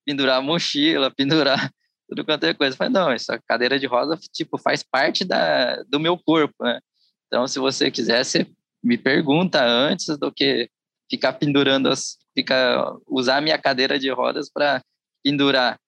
Pendurar 0.05 0.39
a 0.39 0.41
mochila, 0.41 1.13
pendurar 1.13 1.71
tudo 2.07 2.25
quanto 2.25 2.45
é 2.45 2.53
coisa. 2.53 2.75
Mas 2.79 2.91
não, 2.91 3.11
essa 3.11 3.39
cadeira 3.47 3.79
de 3.79 3.85
roda, 3.85 4.17
tipo, 4.33 4.57
faz 4.57 4.83
parte 4.83 5.23
da, 5.23 5.83
do 5.83 5.99
meu 5.99 6.17
corpo, 6.17 6.55
né? 6.63 6.79
Então, 7.27 7.47
se 7.47 7.59
você 7.59 7.91
quiser, 7.91 8.25
você 8.25 8.47
me 8.83 8.97
pergunta 8.97 9.63
antes 9.63 10.17
do 10.17 10.31
que 10.31 10.69
ficar 11.09 11.33
pendurando 11.33 11.89
as, 11.89 12.17
ficar 12.33 12.95
usar 13.07 13.37
a 13.37 13.41
minha 13.41 13.57
cadeira 13.57 13.99
de 13.99 14.09
rodas 14.09 14.49
para 14.51 14.81
pendurar 15.23 15.79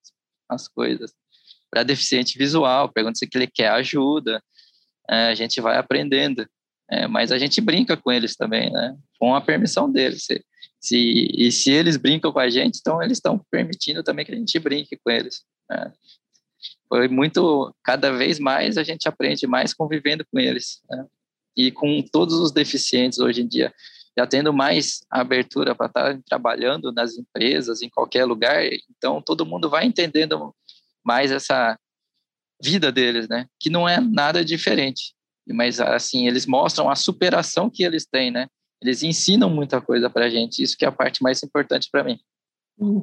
as 0.50 0.68
coisas. 0.68 1.14
Para 1.70 1.84
deficiente 1.84 2.38
visual, 2.38 2.92
pergunta 2.92 3.18
se 3.18 3.28
ele 3.34 3.48
quer 3.48 3.70
ajuda. 3.70 4.44
É, 5.12 5.28
a 5.28 5.36
gente 5.36 5.60
vai 5.60 5.78
aprendendo. 5.78 6.48
É, 6.90 7.08
mas 7.08 7.32
a 7.32 7.38
gente 7.38 7.62
brinca 7.62 7.96
com 7.96 8.12
eles 8.12 8.36
também, 8.36 8.72
né? 8.72 8.98
Com 9.20 9.36
a 9.36 9.42
permissão 9.42 9.92
deles. 9.92 10.26
Se, 10.26 10.44
se, 10.80 11.28
e 11.38 11.52
se 11.52 11.72
eles 11.72 11.96
brincam 11.98 12.32
com 12.32 12.40
a 12.40 12.50
gente, 12.50 12.80
então 12.80 13.02
eles 13.02 13.18
estão 13.18 13.40
permitindo 13.50 14.04
também 14.04 14.26
que 14.26 14.32
a 14.32 14.36
gente 14.36 14.60
brinque 14.60 14.98
com 14.98 15.12
eles. 15.12 15.44
Né? 15.70 15.94
Foi 16.90 17.08
muito, 17.08 17.74
cada 17.84 18.12
vez 18.12 18.40
mais 18.40 18.78
a 18.78 18.84
gente 18.84 19.08
aprende 19.08 19.48
mais 19.48 19.74
convivendo 19.74 20.26
com 20.30 20.40
eles. 20.40 20.82
Né? 20.90 21.06
E 21.56 21.72
com 21.72 22.02
todos 22.02 22.36
os 22.36 22.52
deficientes 22.52 23.20
hoje 23.20 23.42
em 23.42 23.48
dia, 23.48 23.74
já 24.18 24.28
tendo 24.28 24.52
mais 24.52 25.00
abertura 25.10 25.74
para 25.74 25.88
estar 25.88 26.20
trabalhando 26.28 26.92
nas 26.92 27.18
empresas, 27.18 27.82
em 27.82 27.90
qualquer 27.90 28.26
lugar, 28.26 28.66
então 28.90 29.22
todo 29.22 29.46
mundo 29.46 29.70
vai 29.70 29.86
entendendo 29.86 30.54
mais 31.04 31.32
essa 31.32 31.80
vida 32.64 32.92
deles, 32.92 33.28
né? 33.28 33.46
Que 33.60 33.70
não 33.70 33.88
é 33.88 34.00
nada 34.00 34.44
diferente 34.46 35.14
mas 35.48 35.80
assim 35.80 36.28
eles 36.28 36.46
mostram 36.46 36.90
a 36.90 36.96
superação 36.96 37.70
que 37.70 37.84
eles 37.84 38.06
têm, 38.06 38.32
né? 38.32 38.48
Eles 38.82 39.04
ensinam 39.04 39.50
muita 39.50 39.80
coisa 39.80 40.10
para 40.10 40.26
a 40.26 40.30
gente, 40.30 40.62
isso 40.62 40.76
que 40.78 40.86
é 40.86 40.88
a 40.88 40.92
parte 40.92 41.22
mais 41.22 41.42
importante 41.44 41.88
para 41.92 42.04
mim. 42.04 42.18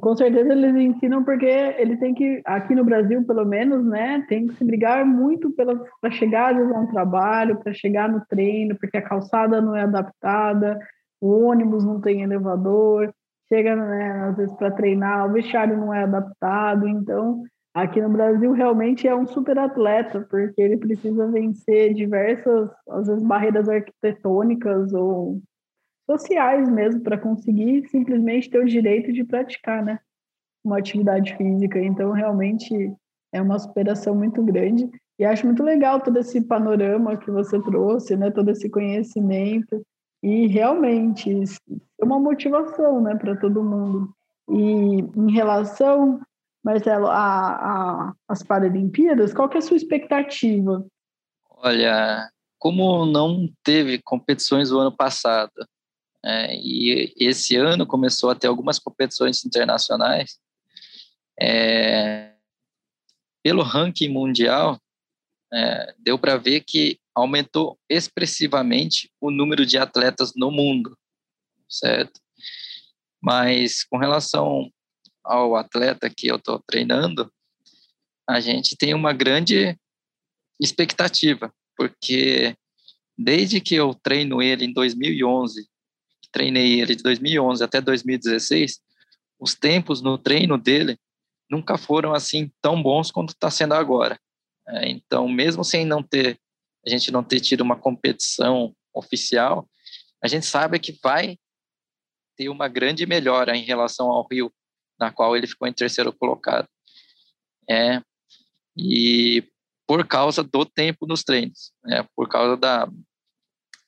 Com 0.01 0.17
certeza 0.17 0.51
eles 0.51 0.75
ensinam 0.75 1.23
porque 1.23 1.45
eles 1.45 1.97
têm 1.99 2.13
que, 2.13 2.41
aqui 2.43 2.75
no 2.75 2.83
Brasil 2.83 3.25
pelo 3.25 3.45
menos, 3.45 3.85
né, 3.85 4.25
tem 4.27 4.47
que 4.47 4.55
se 4.55 4.65
brigar 4.65 5.05
muito 5.05 5.51
para 5.51 6.11
chegar 6.11 6.53
ao 6.53 6.87
trabalho, 6.87 7.57
para 7.59 7.73
chegar 7.73 8.09
no 8.09 8.21
treino, 8.27 8.75
porque 8.77 8.97
a 8.97 9.01
calçada 9.01 9.61
não 9.61 9.73
é 9.73 9.83
adaptada, 9.83 10.77
o 11.21 11.45
ônibus 11.45 11.85
não 11.85 12.01
tem 12.01 12.23
elevador, 12.23 13.13
chega, 13.47 13.73
né, 13.73 14.11
às 14.29 14.35
vezes 14.35 14.55
para 14.57 14.71
treinar, 14.71 15.29
o 15.29 15.33
vestiário 15.33 15.77
não 15.77 15.93
é 15.93 16.03
adaptado, 16.03 16.85
então 16.85 17.43
aqui 17.73 18.01
no 18.01 18.09
Brasil 18.09 18.51
realmente 18.51 19.07
é 19.07 19.15
um 19.15 19.25
super 19.25 19.57
atleta, 19.57 20.25
porque 20.29 20.61
ele 20.61 20.77
precisa 20.77 21.27
vencer 21.27 21.93
diversas, 21.93 22.69
às 22.89 23.07
vezes, 23.07 23.23
barreiras 23.23 23.69
arquitetônicas 23.69 24.93
ou 24.93 25.41
sociais 26.05 26.67
mesmo, 26.69 27.01
para 27.01 27.17
conseguir 27.17 27.87
simplesmente 27.89 28.49
ter 28.49 28.59
o 28.59 28.65
direito 28.65 29.13
de 29.13 29.23
praticar, 29.23 29.83
né? 29.83 29.99
Uma 30.63 30.79
atividade 30.79 31.35
física. 31.37 31.79
Então, 31.79 32.11
realmente 32.11 32.93
é 33.31 33.41
uma 33.41 33.59
superação 33.59 34.15
muito 34.15 34.41
grande. 34.43 34.89
E 35.19 35.25
acho 35.25 35.45
muito 35.45 35.61
legal 35.61 35.99
todo 36.01 36.17
esse 36.17 36.41
panorama 36.41 37.17
que 37.17 37.29
você 37.29 37.61
trouxe, 37.61 38.15
né? 38.15 38.31
Todo 38.31 38.49
esse 38.51 38.69
conhecimento. 38.69 39.85
E 40.21 40.47
realmente 40.47 41.43
é 41.99 42.05
uma 42.05 42.19
motivação, 42.19 43.01
né, 43.01 43.15
para 43.15 43.35
todo 43.35 43.63
mundo. 43.63 44.09
E 44.49 45.01
em 45.01 45.31
relação 45.31 46.19
Marcelo, 46.63 47.07
a, 47.07 48.09
a, 48.09 48.13
as 48.27 48.43
Paralimpíadas, 48.43 49.33
qual 49.33 49.47
que 49.47 49.57
é 49.57 49.59
a 49.59 49.61
sua 49.61 49.77
expectativa? 49.77 50.85
Olha, 51.49 52.29
como 52.57 53.05
não 53.05 53.49
teve 53.63 54.01
competições 54.01 54.71
o 54.71 54.79
ano 54.79 54.95
passado, 54.95 55.51
é, 56.23 56.55
e 56.55 57.13
esse 57.17 57.55
ano 57.55 57.87
começou 57.87 58.29
a 58.29 58.35
ter 58.35 58.47
algumas 58.47 58.77
competições 58.77 59.45
internacionais, 59.45 60.37
é, 61.39 62.33
pelo 63.41 63.63
ranking 63.63 64.09
mundial, 64.09 64.77
é, 65.51 65.95
deu 65.97 66.19
para 66.19 66.37
ver 66.37 66.61
que 66.61 66.99
aumentou 67.15 67.79
expressivamente 67.89 69.09
o 69.19 69.31
número 69.31 69.65
de 69.65 69.77
atletas 69.77 70.33
no 70.35 70.51
mundo, 70.51 70.97
certo? 71.67 72.19
Mas 73.21 73.83
com 73.83 73.97
relação 73.97 74.69
ao 75.29 75.55
atleta 75.55 76.09
que 76.09 76.27
eu 76.27 76.37
estou 76.37 76.59
treinando, 76.59 77.31
a 78.27 78.39
gente 78.39 78.75
tem 78.75 78.95
uma 78.95 79.13
grande 79.13 79.77
expectativa, 80.59 81.53
porque 81.77 82.55
desde 83.17 83.61
que 83.61 83.75
eu 83.75 83.93
treino 83.93 84.41
ele 84.41 84.65
em 84.65 84.73
2011, 84.73 85.69
treinei 86.31 86.81
ele 86.81 86.95
de 86.95 87.03
2011 87.03 87.63
até 87.63 87.79
2016, 87.79 88.79
os 89.39 89.53
tempos 89.53 90.01
no 90.01 90.17
treino 90.17 90.57
dele 90.57 90.97
nunca 91.49 91.77
foram 91.77 92.13
assim 92.13 92.51
tão 92.61 92.81
bons 92.81 93.11
quanto 93.11 93.29
está 93.29 93.49
sendo 93.49 93.73
agora. 93.73 94.19
É, 94.67 94.89
então, 94.89 95.27
mesmo 95.27 95.63
sem 95.63 95.85
não 95.85 96.03
ter, 96.03 96.39
a 96.85 96.89
gente 96.89 97.11
não 97.11 97.23
ter 97.23 97.39
tido 97.39 97.61
uma 97.61 97.75
competição 97.75 98.75
oficial, 98.93 99.67
a 100.23 100.27
gente 100.27 100.45
sabe 100.45 100.79
que 100.79 100.97
vai 101.03 101.37
ter 102.35 102.49
uma 102.49 102.67
grande 102.67 103.05
melhora 103.05 103.55
em 103.55 103.63
relação 103.63 104.09
ao 104.11 104.27
Rio 104.27 104.51
na 104.99 105.11
qual 105.11 105.35
ele 105.35 105.47
ficou 105.47 105.67
em 105.67 105.73
terceiro 105.73 106.11
colocado. 106.13 106.67
É, 107.69 108.01
e 108.75 109.43
por 109.87 110.05
causa 110.07 110.43
do 110.43 110.65
tempo 110.65 111.07
nos 111.07 111.23
treinos, 111.23 111.71
né, 111.83 112.05
por 112.15 112.27
causa 112.27 112.57
da, 112.57 112.87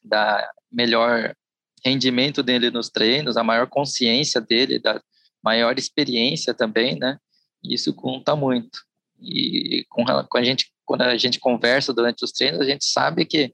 da 0.04 0.52
melhor 0.72 1.36
rendimento 1.84 2.42
dele 2.42 2.70
nos 2.70 2.90
treinos, 2.90 3.38
a 3.38 3.44
maior 3.44 3.68
consciência 3.68 4.40
dele, 4.40 4.80
da 4.80 5.02
maior 5.44 5.78
experiência 5.78 6.54
também, 6.54 6.98
né? 6.98 7.18
Isso 7.64 7.94
conta 7.94 8.36
muito. 8.36 8.80
E 9.20 9.86
com, 9.90 10.04
com 10.06 10.38
a 10.38 10.44
gente, 10.44 10.72
quando 10.86 11.02
a 11.02 11.18
gente 11.18 11.40
conversa 11.40 11.94
durante 11.94 12.24
os 12.24 12.32
treinos, 12.32 12.60
a 12.60 12.66
gente 12.66 12.86
sabe 12.86 13.26
que, 13.26 13.54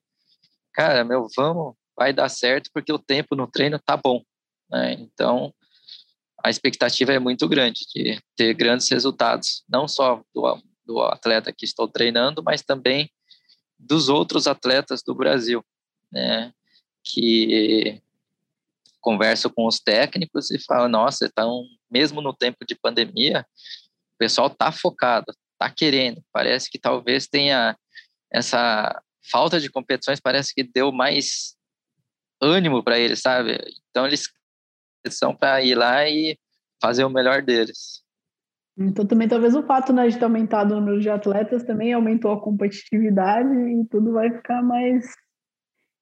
cara, 0.74 1.04
meu, 1.04 1.28
vamos, 1.36 1.76
vai 1.96 2.14
dar 2.14 2.30
certo 2.30 2.70
porque 2.74 2.92
o 2.92 3.00
tempo 3.00 3.36
no 3.36 3.48
treino 3.48 3.80
tá 3.80 3.98
bom, 3.98 4.22
né? 4.70 4.94
Então, 4.94 5.54
a 6.48 6.50
expectativa 6.50 7.12
é 7.12 7.20
muito 7.20 7.48
grande 7.48 7.86
de 7.94 8.22
ter 8.36 8.54
grandes 8.54 8.90
resultados, 8.90 9.64
não 9.68 9.88
só 9.88 10.24
do, 10.34 10.62
do 10.86 11.02
atleta 11.02 11.52
que 11.52 11.66
estou 11.66 11.88
treinando, 11.88 12.42
mas 12.42 12.62
também 12.62 13.12
dos 13.78 14.08
outros 14.08 14.48
atletas 14.48 15.04
do 15.04 15.14
Brasil, 15.14 15.64
né? 16.12 16.54
Que 17.04 18.02
converso 19.02 19.50
com 19.50 19.68
os 19.68 19.80
técnicos 19.80 20.50
e 20.50 20.60
falo, 20.64 20.88
nossa, 20.88 21.26
então, 21.26 21.66
mesmo 21.92 22.22
no 22.22 22.34
tempo 22.34 22.66
de 22.66 22.76
pandemia, 22.76 23.46
o 24.16 24.18
pessoal 24.18 24.50
tá 24.50 24.72
focado, 24.72 25.34
tá 25.60 25.70
querendo, 25.70 26.24
parece 26.32 26.70
que 26.70 26.80
talvez 26.80 27.28
tenha 27.28 27.78
essa 28.32 29.02
falta 29.30 29.60
de 29.60 29.70
competições, 29.70 30.20
parece 30.20 30.54
que 30.54 30.64
deu 30.64 30.92
mais 30.92 31.56
ânimo 32.42 32.82
para 32.84 32.98
eles, 32.98 33.20
sabe? 33.20 33.60
Então 33.90 34.06
eles 34.08 34.30
são 35.12 35.36
para 35.36 35.62
ir 35.62 35.76
lá 35.76 36.08
e 36.08 36.38
fazer 36.82 37.04
o 37.04 37.10
melhor 37.10 37.42
deles. 37.42 38.04
Então 38.78 39.06
também 39.06 39.28
talvez 39.28 39.56
o 39.56 39.64
fato 39.64 39.92
né, 39.92 40.08
de 40.08 40.18
ter 40.18 40.26
aumentado 40.26 40.74
o 40.74 40.80
número 40.80 41.00
de 41.00 41.10
atletas 41.10 41.64
também 41.64 41.94
aumentou 41.94 42.32
a 42.32 42.40
competitividade 42.40 43.50
e 43.50 43.86
tudo 43.86 44.14
vai 44.14 44.32
ficar 44.32 44.62
mais 44.62 45.06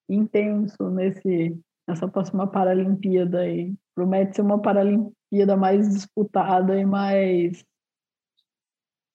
intenso 0.08 0.90
nesse 0.90 1.58
nessa 1.88 2.08
próxima 2.08 2.46
Paralimpíada 2.46 3.40
aí. 3.40 3.74
Promete 3.94 4.36
ser 4.36 4.42
uma 4.42 4.60
Paralimpíada 4.60 5.56
mais 5.56 5.88
disputada 5.88 6.78
e 6.78 6.84
mais 6.84 7.64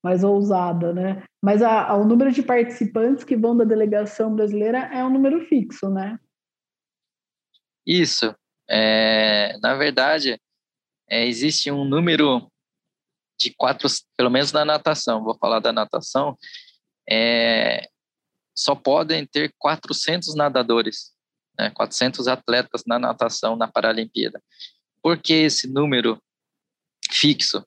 mais 0.03 0.23
ousada, 0.23 0.91
né? 0.91 1.23
Mas 1.43 1.61
a, 1.61 1.89
a, 1.89 1.95
o 1.95 2.05
número 2.05 2.31
de 2.31 2.41
participantes 2.41 3.23
que 3.23 3.37
vão 3.37 3.55
da 3.55 3.63
delegação 3.63 4.33
brasileira 4.33 4.79
é 4.91 5.03
um 5.05 5.11
número 5.11 5.45
fixo, 5.45 5.89
né? 5.91 6.19
Isso. 7.85 8.35
É, 8.73 9.57
na 9.57 9.75
verdade, 9.75 10.39
é, 11.09 11.25
existe 11.25 11.69
um 11.69 11.83
número 11.83 12.49
de 13.37 13.53
quatro, 13.53 13.89
pelo 14.15 14.29
menos 14.29 14.53
na 14.53 14.63
natação, 14.63 15.23
vou 15.25 15.37
falar 15.37 15.59
da 15.59 15.73
natação, 15.73 16.37
é, 17.09 17.89
só 18.55 18.73
podem 18.73 19.25
ter 19.25 19.53
400 19.57 20.35
nadadores, 20.35 21.11
né, 21.59 21.69
400 21.71 22.29
atletas 22.29 22.83
na 22.87 22.97
natação 22.97 23.57
na 23.57 23.67
Paralimpíada. 23.67 24.41
Por 25.01 25.17
que 25.17 25.33
esse 25.33 25.67
número 25.67 26.21
fixo? 27.11 27.65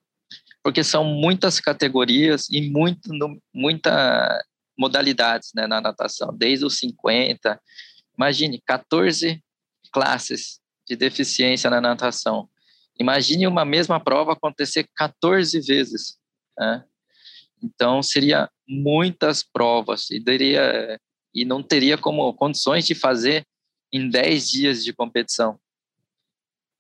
Porque 0.63 0.83
são 0.83 1.05
muitas 1.05 1.61
categorias 1.61 2.49
e 2.49 2.71
muito, 2.71 3.11
muita 3.53 4.43
modalidades 4.79 5.51
né, 5.55 5.67
na 5.67 5.83
natação, 5.83 6.35
desde 6.35 6.65
os 6.65 6.79
50, 6.79 7.61
imagine, 8.17 8.63
14 8.65 9.43
classes 9.93 10.64
de 10.87 10.97
deficiência 10.97 11.71
na 11.71 11.81
natação. 11.81 12.49
Imagine 12.99 13.47
uma 13.47 13.65
mesma 13.65 13.99
prova 13.99 14.33
acontecer 14.33 14.89
14 14.95 15.61
vezes. 15.61 16.19
Né? 16.57 16.85
Então, 17.63 18.03
seria 18.03 18.49
muitas 18.69 19.43
provas 19.43 20.11
e, 20.11 20.23
e 21.35 21.45
não 21.45 21.63
teria 21.63 21.99
como 21.99 22.33
condições 22.35 22.87
de 22.87 22.95
fazer 22.95 23.45
em 23.93 24.09
10 24.09 24.51
dias 24.51 24.85
de 24.85 24.93
competição. 24.93 25.59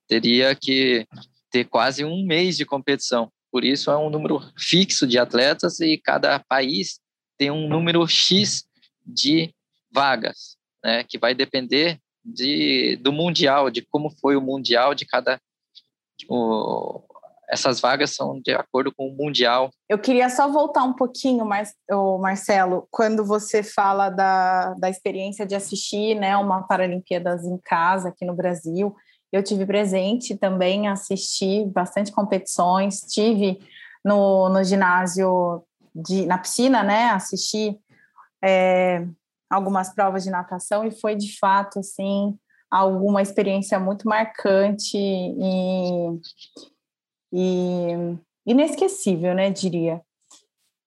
Teria 0.07 0.55
que 0.55 1.07
ter 1.51 1.64
quase 1.64 2.05
um 2.05 2.25
mês 2.27 2.57
de 2.57 2.64
competição. 2.64 3.33
Por 3.51 3.64
isso, 3.64 3.90
é 3.90 3.97
um 3.97 4.11
número 4.11 4.40
fixo 4.59 5.07
de 5.07 5.19
atletas 5.19 5.81
e 5.81 5.97
cada 5.97 6.38
país 6.40 7.01
tem 7.38 7.51
um 7.51 7.69
número 7.69 8.07
X 8.07 8.64
de 9.07 9.55
vagas, 9.93 10.57
né, 10.83 11.05
que 11.05 11.19
vai 11.19 11.35
depender 11.35 12.01
de, 12.25 12.97
do 13.03 13.13
mundial, 13.13 13.71
de 13.71 13.83
como 13.83 14.11
foi 14.21 14.37
o 14.37 14.41
mundial 14.41 14.95
de 14.95 15.05
cada 15.05 15.41
essas 17.49 17.81
vagas 17.81 18.15
são 18.15 18.41
de 18.41 18.53
acordo 18.53 18.93
com 18.95 19.09
o 19.09 19.17
Mundial. 19.17 19.71
Eu 19.89 19.99
queria 19.99 20.29
só 20.29 20.51
voltar 20.51 20.83
um 20.83 20.93
pouquinho, 20.93 21.45
mais, 21.45 21.75
Marcelo, 22.21 22.87
quando 22.91 23.25
você 23.25 23.63
fala 23.63 24.11
da, 24.11 24.75
da 24.75 24.89
experiência 24.89 25.47
de 25.47 25.55
assistir 25.55 26.15
né, 26.15 26.37
uma 26.37 26.63
Paralimpíadas 26.63 27.45
em 27.45 27.59
casa 27.59 28.09
aqui 28.09 28.25
no 28.25 28.35
Brasil. 28.35 28.95
Eu 29.33 29.43
tive 29.43 29.67
presente 29.67 30.37
também, 30.37 30.89
assisti 30.89 31.65
bastante 31.67 32.13
competições, 32.13 33.01
tive 33.01 33.59
no, 34.05 34.49
no 34.49 34.63
ginásio, 34.63 35.63
de, 35.95 36.27
na 36.27 36.39
piscina, 36.39 36.83
né, 36.83 37.11
assisti 37.11 37.79
é, 38.43 39.07
algumas 39.55 39.95
provas 39.95 40.25
de 40.25 40.31
natação 40.31 40.85
e 40.85 40.90
foi 40.90 41.14
de 41.14 41.38
fato, 41.38 41.79
assim, 41.79 42.37
alguma 42.71 43.23
experiência 43.23 43.79
muito 43.79 44.09
marcante 44.09 44.97
e 44.97 46.21
e 47.37 48.17
inesquecível, 48.47 49.35
né, 49.35 49.51
diria. 49.51 50.01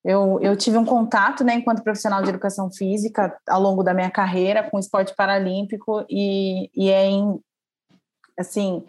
Eu, 0.04 0.40
eu 0.42 0.56
tive 0.56 0.78
um 0.78 0.86
contato, 0.86 1.44
né, 1.44 1.56
enquanto 1.56 1.84
profissional 1.84 2.24
de 2.24 2.30
educação 2.30 2.72
física, 2.72 3.38
ao 3.46 3.62
longo 3.62 3.84
da 3.84 3.94
minha 3.94 4.10
carreira 4.10 4.70
com 4.70 4.78
o 4.78 4.80
esporte 4.80 5.14
paralímpico 5.14 6.06
e, 6.10 6.70
e 6.74 6.90
é 6.90 7.08
em, 7.08 7.38
assim, 8.40 8.86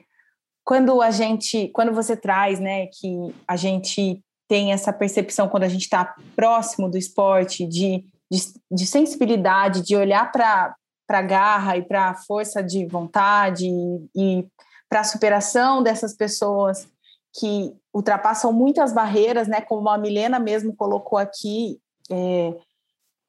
quando 0.64 1.02
a 1.02 1.10
gente, 1.10 1.68
quando 1.68 1.92
você 1.92 2.16
traz, 2.16 2.60
né, 2.60 2.86
que 2.86 3.34
a 3.48 3.56
gente 3.56 4.22
tem 4.46 4.72
essa 4.72 4.92
percepção 4.92 5.48
quando 5.48 5.64
a 5.64 5.68
gente 5.68 5.82
está 5.82 6.14
próximo 6.36 6.88
do 6.88 6.96
esporte, 6.96 7.66
de, 7.66 8.04
de, 8.30 8.40
de 8.70 8.86
sensibilidade, 8.86 9.82
de 9.82 9.96
olhar 9.96 10.30
para 10.30 10.74
a 11.08 11.22
garra 11.22 11.76
e 11.76 11.82
para 11.82 12.10
a 12.10 12.14
força 12.14 12.62
de 12.62 12.86
vontade 12.86 13.66
e, 13.66 14.10
e 14.14 14.46
para 14.88 15.00
a 15.00 15.04
superação 15.04 15.82
dessas 15.82 16.14
pessoas 16.14 16.88
que 17.38 17.74
ultrapassam 17.92 18.52
muitas 18.52 18.92
barreiras, 18.92 19.46
né? 19.46 19.60
Como 19.60 19.88
a 19.88 19.98
Milena 19.98 20.38
mesmo 20.38 20.74
colocou 20.74 21.18
aqui, 21.18 21.78
é, 22.10 22.54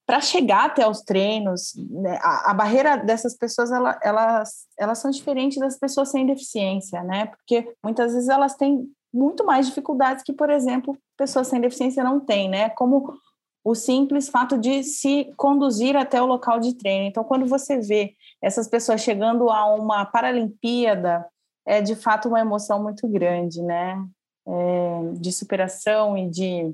para 0.05 0.21
chegar 0.21 0.65
até 0.65 0.87
os 0.87 1.01
treinos, 1.01 1.73
né, 1.75 2.17
a, 2.23 2.49
a, 2.49 2.53
barreira 2.55 2.97
dessas 2.97 3.37
pessoas 3.37 3.71
ela, 3.71 3.99
elas, 4.01 4.65
elas 4.75 4.97
são 4.97 5.11
diferentes 5.11 5.59
das 5.59 5.77
pessoas 5.77 6.09
sem 6.09 6.25
deficiência, 6.25 7.03
né? 7.03 7.27
Porque 7.27 7.75
muitas 7.83 8.13
vezes 8.13 8.27
elas 8.27 8.55
têm 8.55 8.91
muito 9.13 9.45
mais 9.45 9.67
dificuldades 9.67 10.23
que, 10.23 10.33
por 10.33 10.49
exemplo, 10.49 10.97
pessoas 11.15 11.47
sem 11.47 11.61
deficiência 11.61 12.03
não 12.03 12.19
têm, 12.19 12.49
né? 12.49 12.69
Como 12.69 13.13
o 13.63 13.75
simples 13.75 14.29
fato 14.29 14.57
de 14.57 14.83
se 14.83 15.31
conduzir 15.35 15.95
até 15.95 16.21
o 16.21 16.25
local 16.25 16.59
de 16.59 16.75
treino. 16.75 17.05
Então, 17.05 17.23
quando 17.23 17.45
você 17.45 17.77
vê 17.77 18.15
essas 18.41 18.67
pessoas 18.67 19.01
chegando 19.01 19.49
a 19.49 19.73
uma 19.75 20.05
Paralimpíada, 20.05 21.25
é 21.65 21.81
de 21.81 21.95
fato 21.95 22.29
uma 22.29 22.39
emoção 22.39 22.81
muito 22.81 23.07
grande, 23.07 23.61
né? 23.61 24.03
É, 24.47 25.11
de 25.19 25.31
superação 25.31 26.17
e 26.17 26.29
de, 26.29 26.73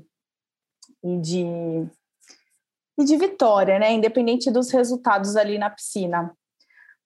e 1.04 1.18
de 1.18 1.86
e 2.98 3.04
de 3.04 3.16
vitória, 3.16 3.78
né? 3.78 3.92
Independente 3.92 4.50
dos 4.50 4.70
resultados 4.70 5.36
ali 5.36 5.58
na 5.58 5.68
piscina. 5.68 6.34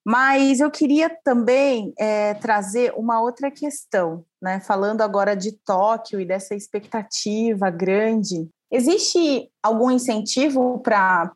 Mas 0.05 0.59
eu 0.59 0.71
queria 0.71 1.09
também 1.23 1.93
é, 1.99 2.33
trazer 2.35 2.93
uma 2.95 3.21
outra 3.21 3.51
questão, 3.51 4.25
né? 4.41 4.59
Falando 4.61 5.01
agora 5.01 5.35
de 5.35 5.51
Tóquio 5.51 6.19
e 6.19 6.25
dessa 6.25 6.55
expectativa 6.55 7.69
grande. 7.69 8.49
Existe 8.71 9.51
algum 9.61 9.91
incentivo 9.91 10.79
para 10.79 11.35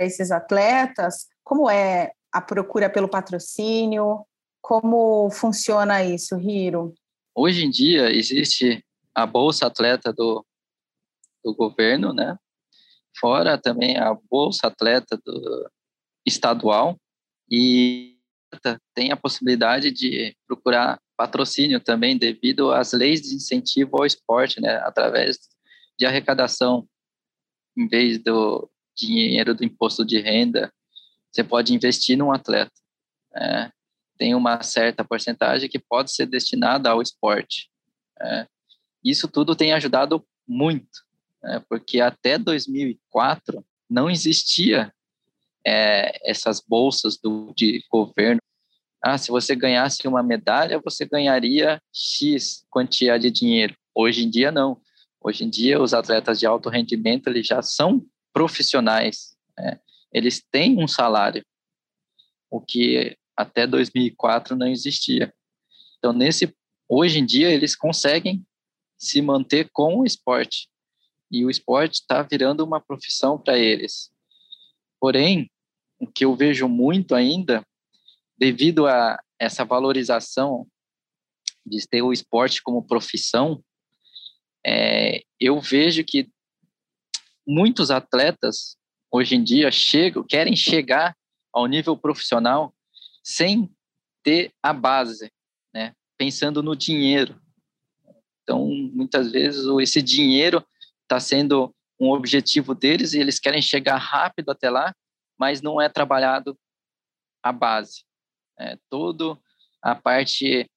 esses 0.00 0.30
atletas? 0.30 1.26
Como 1.44 1.68
é 1.68 2.12
a 2.32 2.40
procura 2.40 2.88
pelo 2.88 3.08
patrocínio? 3.08 4.24
Como 4.62 5.30
funciona 5.30 6.02
isso, 6.02 6.38
Hiro? 6.38 6.94
Hoje 7.34 7.64
em 7.64 7.70
dia 7.70 8.10
existe 8.10 8.82
a 9.14 9.26
Bolsa 9.26 9.66
Atleta 9.66 10.12
do, 10.12 10.44
do 11.44 11.54
governo, 11.54 12.14
né? 12.14 12.38
Fora 13.18 13.58
também 13.58 13.98
a 13.98 14.16
Bolsa 14.30 14.68
Atleta 14.68 15.20
do 15.22 15.70
estadual 16.26 16.96
e 17.50 18.16
tem 18.94 19.12
a 19.12 19.16
possibilidade 19.16 19.90
de 19.90 20.34
procurar 20.46 21.00
patrocínio 21.16 21.80
também 21.80 22.16
devido 22.16 22.70
às 22.70 22.92
leis 22.92 23.20
de 23.22 23.34
incentivo 23.34 23.98
ao 23.98 24.06
esporte, 24.06 24.60
né? 24.60 24.76
Através 24.84 25.38
de 25.98 26.06
arrecadação, 26.06 26.88
em 27.76 27.86
vez 27.88 28.18
do 28.18 28.70
dinheiro 28.94 29.54
do 29.54 29.64
imposto 29.64 30.04
de 30.04 30.20
renda, 30.20 30.72
você 31.30 31.42
pode 31.42 31.74
investir 31.74 32.16
num 32.16 32.32
atleta. 32.32 32.72
Né? 33.32 33.72
tem 34.22 34.36
uma 34.36 34.62
certa 34.62 35.04
porcentagem 35.04 35.68
que 35.68 35.80
pode 35.80 36.12
ser 36.12 36.26
destinada 36.26 36.88
ao 36.88 37.02
esporte. 37.02 37.68
É, 38.20 38.46
isso 39.04 39.26
tudo 39.26 39.56
tem 39.56 39.72
ajudado 39.72 40.24
muito, 40.46 41.02
é, 41.42 41.58
porque 41.68 42.00
até 42.00 42.38
2004 42.38 43.66
não 43.90 44.08
existia 44.08 44.94
é, 45.66 46.30
essas 46.30 46.60
bolsas 46.60 47.18
do, 47.18 47.52
de 47.56 47.84
governo. 47.90 48.40
Ah, 49.02 49.18
se 49.18 49.32
você 49.32 49.56
ganhasse 49.56 50.06
uma 50.06 50.22
medalha, 50.22 50.80
você 50.80 51.04
ganharia 51.04 51.82
X 51.92 52.64
quantia 52.70 53.18
de 53.18 53.28
dinheiro. 53.28 53.74
Hoje 53.92 54.24
em 54.24 54.30
dia, 54.30 54.52
não. 54.52 54.80
Hoje 55.24 55.44
em 55.44 55.50
dia, 55.50 55.80
os 55.80 55.94
atletas 55.94 56.40
de 56.40 56.46
alto 56.46 56.68
rendimento 56.68 57.28
eles 57.28 57.46
já 57.46 57.62
são 57.62 58.04
profissionais. 58.32 59.36
Né? 59.56 59.78
Eles 60.12 60.42
têm 60.50 60.82
um 60.82 60.88
salário, 60.88 61.44
o 62.50 62.60
que 62.60 63.16
até 63.36 63.66
2004 63.66 64.56
não 64.56 64.66
existia. 64.66 65.32
Então, 65.98 66.12
nesse 66.12 66.54
hoje 66.88 67.20
em 67.20 67.24
dia 67.24 67.50
eles 67.50 67.76
conseguem 67.76 68.44
se 68.98 69.22
manter 69.22 69.70
com 69.72 70.00
o 70.00 70.04
esporte 70.04 70.68
e 71.30 71.44
o 71.44 71.50
esporte 71.50 71.94
está 71.94 72.22
virando 72.22 72.62
uma 72.64 72.80
profissão 72.80 73.38
para 73.38 73.58
eles. 73.58 74.10
Porém, 75.00 75.50
o 75.98 76.06
que 76.06 76.24
eu 76.24 76.36
vejo 76.36 76.68
muito 76.68 77.14
ainda, 77.14 77.64
devido 78.36 78.86
a 78.86 79.18
essa 79.38 79.64
valorização 79.64 80.66
de 81.64 81.86
ter 81.88 82.02
o 82.02 82.12
esporte 82.12 82.62
como 82.62 82.86
profissão, 82.86 83.64
é, 84.64 85.22
eu 85.40 85.60
vejo 85.60 86.04
que 86.04 86.30
muitos 87.46 87.90
atletas 87.90 88.76
hoje 89.10 89.34
em 89.34 89.42
dia 89.42 89.70
chegam, 89.70 90.24
querem 90.24 90.56
chegar 90.56 91.16
ao 91.52 91.66
nível 91.66 91.96
profissional 91.96 92.74
sem 93.22 93.70
ter 94.22 94.52
a 94.62 94.72
base, 94.72 95.30
né? 95.74 95.94
Pensando 96.16 96.62
no 96.62 96.76
dinheiro. 96.76 97.40
Então, 98.42 98.66
muitas 98.66 99.30
vezes 99.30 99.64
esse 99.80 100.00
dinheiro 100.00 100.64
está 101.02 101.20
sendo 101.20 101.74
um 102.00 102.10
objetivo 102.10 102.74
deles 102.74 103.12
e 103.12 103.20
eles 103.20 103.38
querem 103.38 103.62
chegar 103.62 103.96
rápido 103.96 104.50
até 104.50 104.70
lá, 104.70 104.94
mas 105.38 105.60
não 105.60 105.80
é 105.80 105.88
trabalhado 105.88 106.58
a 107.42 107.52
base. 107.52 108.04
É, 108.58 108.78
todo 108.88 109.40
a 109.82 109.94
parte 109.94 110.70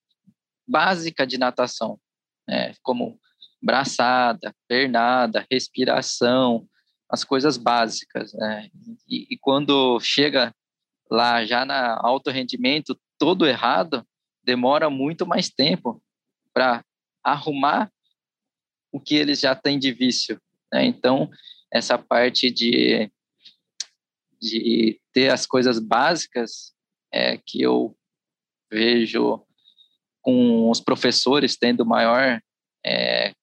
básica 0.68 1.26
de 1.26 1.38
natação, 1.38 2.00
né? 2.48 2.74
como 2.82 3.20
braçada, 3.66 4.56
pernada, 4.68 5.46
respiração, 5.52 6.68
as 7.10 7.24
coisas 7.24 7.58
básicas. 7.58 8.32
Né? 8.34 8.70
E, 9.10 9.26
e, 9.32 9.38
quando 9.38 10.00
chega 10.00 10.54
lá 11.10 11.44
já 11.44 11.66
na 11.66 12.00
alto 12.00 12.30
rendimento 12.30 13.00
todo 13.18 13.48
errado, 13.48 14.06
demora 14.44 14.88
muito 14.88 15.26
mais 15.26 15.50
tempo 15.50 16.00
para 16.54 16.86
arrumar 17.24 17.92
o 18.92 19.00
que 19.00 19.16
eles 19.16 19.40
já 19.40 19.56
têm 19.56 19.80
de 19.80 19.92
vício. 19.92 20.40
Né? 20.72 20.86
Então, 20.86 21.28
essa 21.74 21.98
parte 21.98 22.52
de, 22.52 23.12
de 24.40 25.02
ter 25.12 25.32
as 25.32 25.48
coisas 25.48 25.80
básicas 25.80 26.72
é 27.12 27.38
que 27.44 27.64
eu 27.64 27.98
vejo 28.72 29.44
com 30.22 30.70
os 30.70 30.80
professores 30.80 31.58
tendo 31.58 31.84
maior 31.86 32.42
é, 32.86 33.34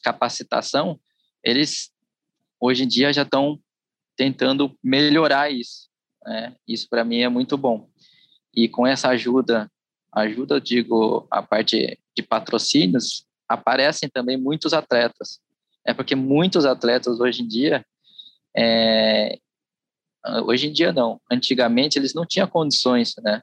capacitação, 0.00 0.98
eles 1.42 1.90
hoje 2.58 2.84
em 2.84 2.88
dia 2.88 3.12
já 3.12 3.22
estão 3.22 3.58
tentando 4.16 4.76
melhorar 4.82 5.50
isso. 5.50 5.88
Né? 6.24 6.54
Isso 6.68 6.88
para 6.88 7.04
mim 7.04 7.20
é 7.20 7.28
muito 7.28 7.56
bom. 7.56 7.88
E 8.54 8.68
com 8.68 8.86
essa 8.86 9.08
ajuda, 9.08 9.70
ajuda, 10.12 10.56
eu 10.56 10.60
digo, 10.60 11.26
a 11.30 11.42
parte 11.42 11.98
de 12.14 12.22
patrocínios, 12.22 13.24
aparecem 13.48 14.08
também 14.08 14.36
muitos 14.36 14.72
atletas. 14.72 15.40
É 15.84 15.94
porque 15.94 16.14
muitos 16.14 16.64
atletas 16.64 17.18
hoje 17.20 17.42
em 17.42 17.48
dia, 17.48 17.84
é, 18.56 19.38
hoje 20.44 20.68
em 20.68 20.72
dia 20.72 20.92
não, 20.92 21.20
antigamente 21.30 21.98
eles 21.98 22.12
não 22.12 22.26
tinham 22.26 22.46
condições, 22.46 23.14
né, 23.22 23.40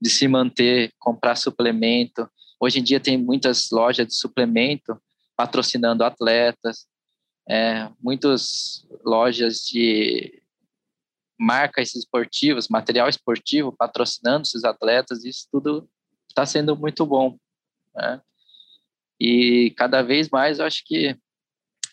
de 0.00 0.10
se 0.10 0.26
manter, 0.26 0.92
comprar 0.98 1.36
suplemento. 1.36 2.28
Hoje 2.60 2.80
em 2.80 2.82
dia 2.82 3.00
tem 3.00 3.16
muitas 3.16 3.70
lojas 3.70 4.06
de 4.06 4.14
suplemento 4.14 5.00
patrocinando 5.38 6.02
atletas, 6.02 6.88
é, 7.48 7.88
muitas 8.00 8.84
lojas 9.04 9.60
de 9.60 10.42
marcas 11.38 11.94
esportivas, 11.94 12.66
material 12.66 13.08
esportivo, 13.08 13.70
patrocinando 13.70 14.42
esses 14.42 14.64
atletas, 14.64 15.24
isso 15.24 15.46
tudo 15.52 15.88
está 16.28 16.44
sendo 16.44 16.76
muito 16.76 17.06
bom. 17.06 17.38
Né? 17.94 18.20
E 19.20 19.72
cada 19.76 20.02
vez 20.02 20.28
mais 20.28 20.58
eu 20.58 20.66
acho 20.66 20.84
que 20.84 21.16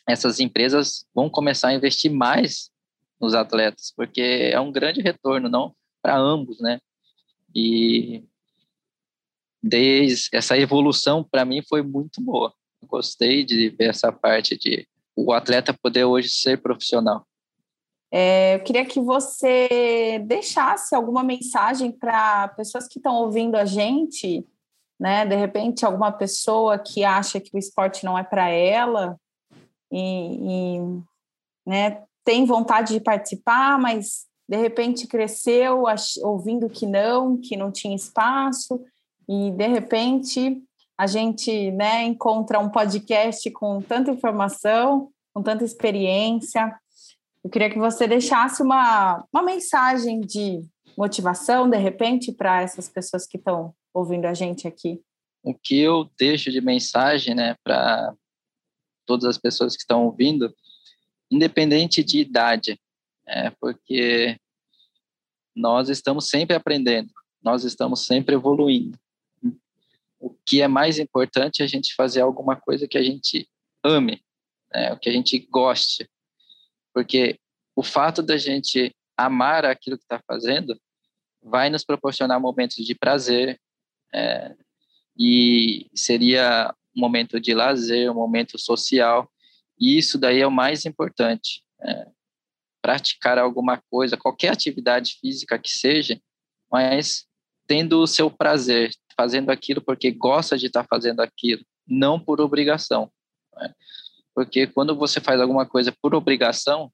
essas 0.09 0.39
empresas 0.39 1.05
vão 1.13 1.29
começar 1.29 1.67
a 1.67 1.73
investir 1.75 2.11
mais 2.11 2.71
nos 3.21 3.35
atletas, 3.35 3.93
porque 3.95 4.49
é 4.51 4.59
um 4.59 4.71
grande 4.71 5.01
retorno, 5.01 5.47
não 5.47 5.75
para 6.01 6.17
ambos, 6.17 6.59
né? 6.59 6.79
E 7.55 8.23
desde 9.61 10.29
essa 10.33 10.57
evolução 10.57 11.23
para 11.23 11.45
mim 11.45 11.63
foi 11.67 11.81
muito 11.81 12.21
boa. 12.21 12.53
Gostei 12.85 13.43
de 13.43 13.69
ver 13.69 13.89
essa 13.89 14.11
parte 14.11 14.57
de 14.57 14.87
o 15.15 15.31
atleta 15.31 15.73
poder 15.73 16.05
hoje 16.05 16.29
ser 16.29 16.61
profissional. 16.61 17.25
É, 18.11 18.55
eu 18.55 18.59
queria 18.63 18.85
que 18.85 18.99
você 18.99 20.19
deixasse 20.25 20.95
alguma 20.95 21.23
mensagem 21.23 21.91
para 21.91 22.49
pessoas 22.49 22.87
que 22.87 22.99
estão 22.99 23.15
ouvindo 23.15 23.55
a 23.55 23.65
gente, 23.65 24.45
né? 24.99 25.25
De 25.25 25.35
repente, 25.35 25.85
alguma 25.85 26.11
pessoa 26.11 26.77
que 26.77 27.03
acha 27.03 27.39
que 27.39 27.51
o 27.53 27.57
esporte 27.57 28.05
não 28.05 28.17
é 28.17 28.23
para 28.23 28.49
ela 28.49 29.19
e, 29.91 30.77
e 30.77 30.79
né, 31.65 32.03
tem 32.23 32.45
vontade 32.45 32.93
de 32.93 32.99
participar, 32.99 33.79
mas 33.79 34.25
de 34.47 34.57
repente 34.57 35.07
cresceu 35.07 35.83
ouvindo 36.23 36.69
que 36.69 36.85
não, 36.85 37.37
que 37.37 37.57
não 37.57 37.71
tinha 37.71 37.95
espaço, 37.95 38.79
e 39.27 39.51
de 39.51 39.67
repente 39.67 40.61
a 40.97 41.07
gente 41.07 41.71
né, 41.71 42.03
encontra 42.03 42.59
um 42.59 42.69
podcast 42.69 43.49
com 43.51 43.81
tanta 43.81 44.11
informação, 44.11 45.11
com 45.33 45.43
tanta 45.43 45.63
experiência. 45.63 46.73
Eu 47.43 47.49
queria 47.49 47.69
que 47.69 47.77
você 47.77 48.07
deixasse 48.07 48.63
uma, 48.63 49.25
uma 49.31 49.43
mensagem 49.43 50.21
de 50.21 50.61
motivação, 50.97 51.69
de 51.69 51.77
repente, 51.77 52.31
para 52.31 52.61
essas 52.61 52.87
pessoas 52.87 53.27
que 53.27 53.37
estão 53.37 53.73
ouvindo 53.93 54.25
a 54.25 54.33
gente 54.33 54.67
aqui. 54.67 55.01
O 55.43 55.53
que 55.53 55.77
eu 55.77 56.09
deixo 56.17 56.49
de 56.49 56.61
mensagem 56.61 57.35
né, 57.35 57.55
para 57.63 58.13
todas 59.05 59.25
as 59.25 59.37
pessoas 59.37 59.75
que 59.75 59.81
estão 59.81 60.05
ouvindo, 60.05 60.53
independente 61.29 62.03
de 62.03 62.19
idade, 62.19 62.79
é, 63.27 63.49
porque 63.59 64.37
nós 65.55 65.89
estamos 65.89 66.29
sempre 66.29 66.55
aprendendo, 66.55 67.11
nós 67.43 67.63
estamos 67.63 68.05
sempre 68.05 68.35
evoluindo. 68.35 68.97
O 70.25 70.35
que 70.43 70.59
é 70.59 70.67
mais 70.67 70.97
importante 70.97 71.61
é 71.61 71.65
a 71.65 71.67
gente 71.67 71.93
fazer 71.93 72.21
alguma 72.21 72.55
coisa 72.55 72.87
que 72.87 72.97
a 72.97 73.03
gente 73.03 73.47
ame, 73.83 74.23
né, 74.73 74.91
o 74.91 74.97
que 74.97 75.07
a 75.07 75.11
gente 75.11 75.37
goste, 75.51 76.09
porque 76.91 77.39
o 77.75 77.83
fato 77.83 78.23
da 78.23 78.35
gente 78.35 78.91
amar 79.15 79.65
aquilo 79.65 79.99
que 79.99 80.03
está 80.03 80.19
fazendo 80.25 80.75
vai 81.43 81.69
nos 81.69 81.85
proporcionar 81.85 82.39
momentos 82.39 82.83
de 82.83 82.95
prazer 82.95 83.61
é, 84.11 84.55
e 85.15 85.87
seria 85.93 86.73
um 86.97 87.01
momento 87.01 87.39
de 87.39 87.53
lazer, 87.53 88.09
um 88.09 88.15
momento 88.15 88.57
social 88.57 89.31
e 89.79 89.95
isso 89.95 90.17
daí 90.17 90.41
é 90.41 90.47
o 90.47 90.51
mais 90.51 90.85
importante. 90.85 91.63
É, 91.81 92.07
praticar 92.81 93.37
alguma 93.37 93.79
coisa, 93.91 94.17
qualquer 94.17 94.51
atividade 94.51 95.19
física 95.21 95.59
que 95.59 95.69
seja, 95.69 96.19
mas 96.71 97.27
tendo 97.67 98.01
o 98.01 98.07
seu 98.07 98.31
prazer, 98.31 98.91
fazendo 99.17 99.49
aquilo 99.49 99.81
porque 99.81 100.11
gosta 100.11 100.57
de 100.57 100.67
estar 100.67 100.85
fazendo 100.85 101.21
aquilo, 101.21 101.63
não 101.87 102.19
por 102.19 102.41
obrigação. 102.41 103.11
Né? 103.55 103.73
Porque 104.33 104.67
quando 104.67 104.95
você 104.95 105.21
faz 105.21 105.39
alguma 105.39 105.65
coisa 105.65 105.93
por 106.01 106.13
obrigação, 106.13 106.91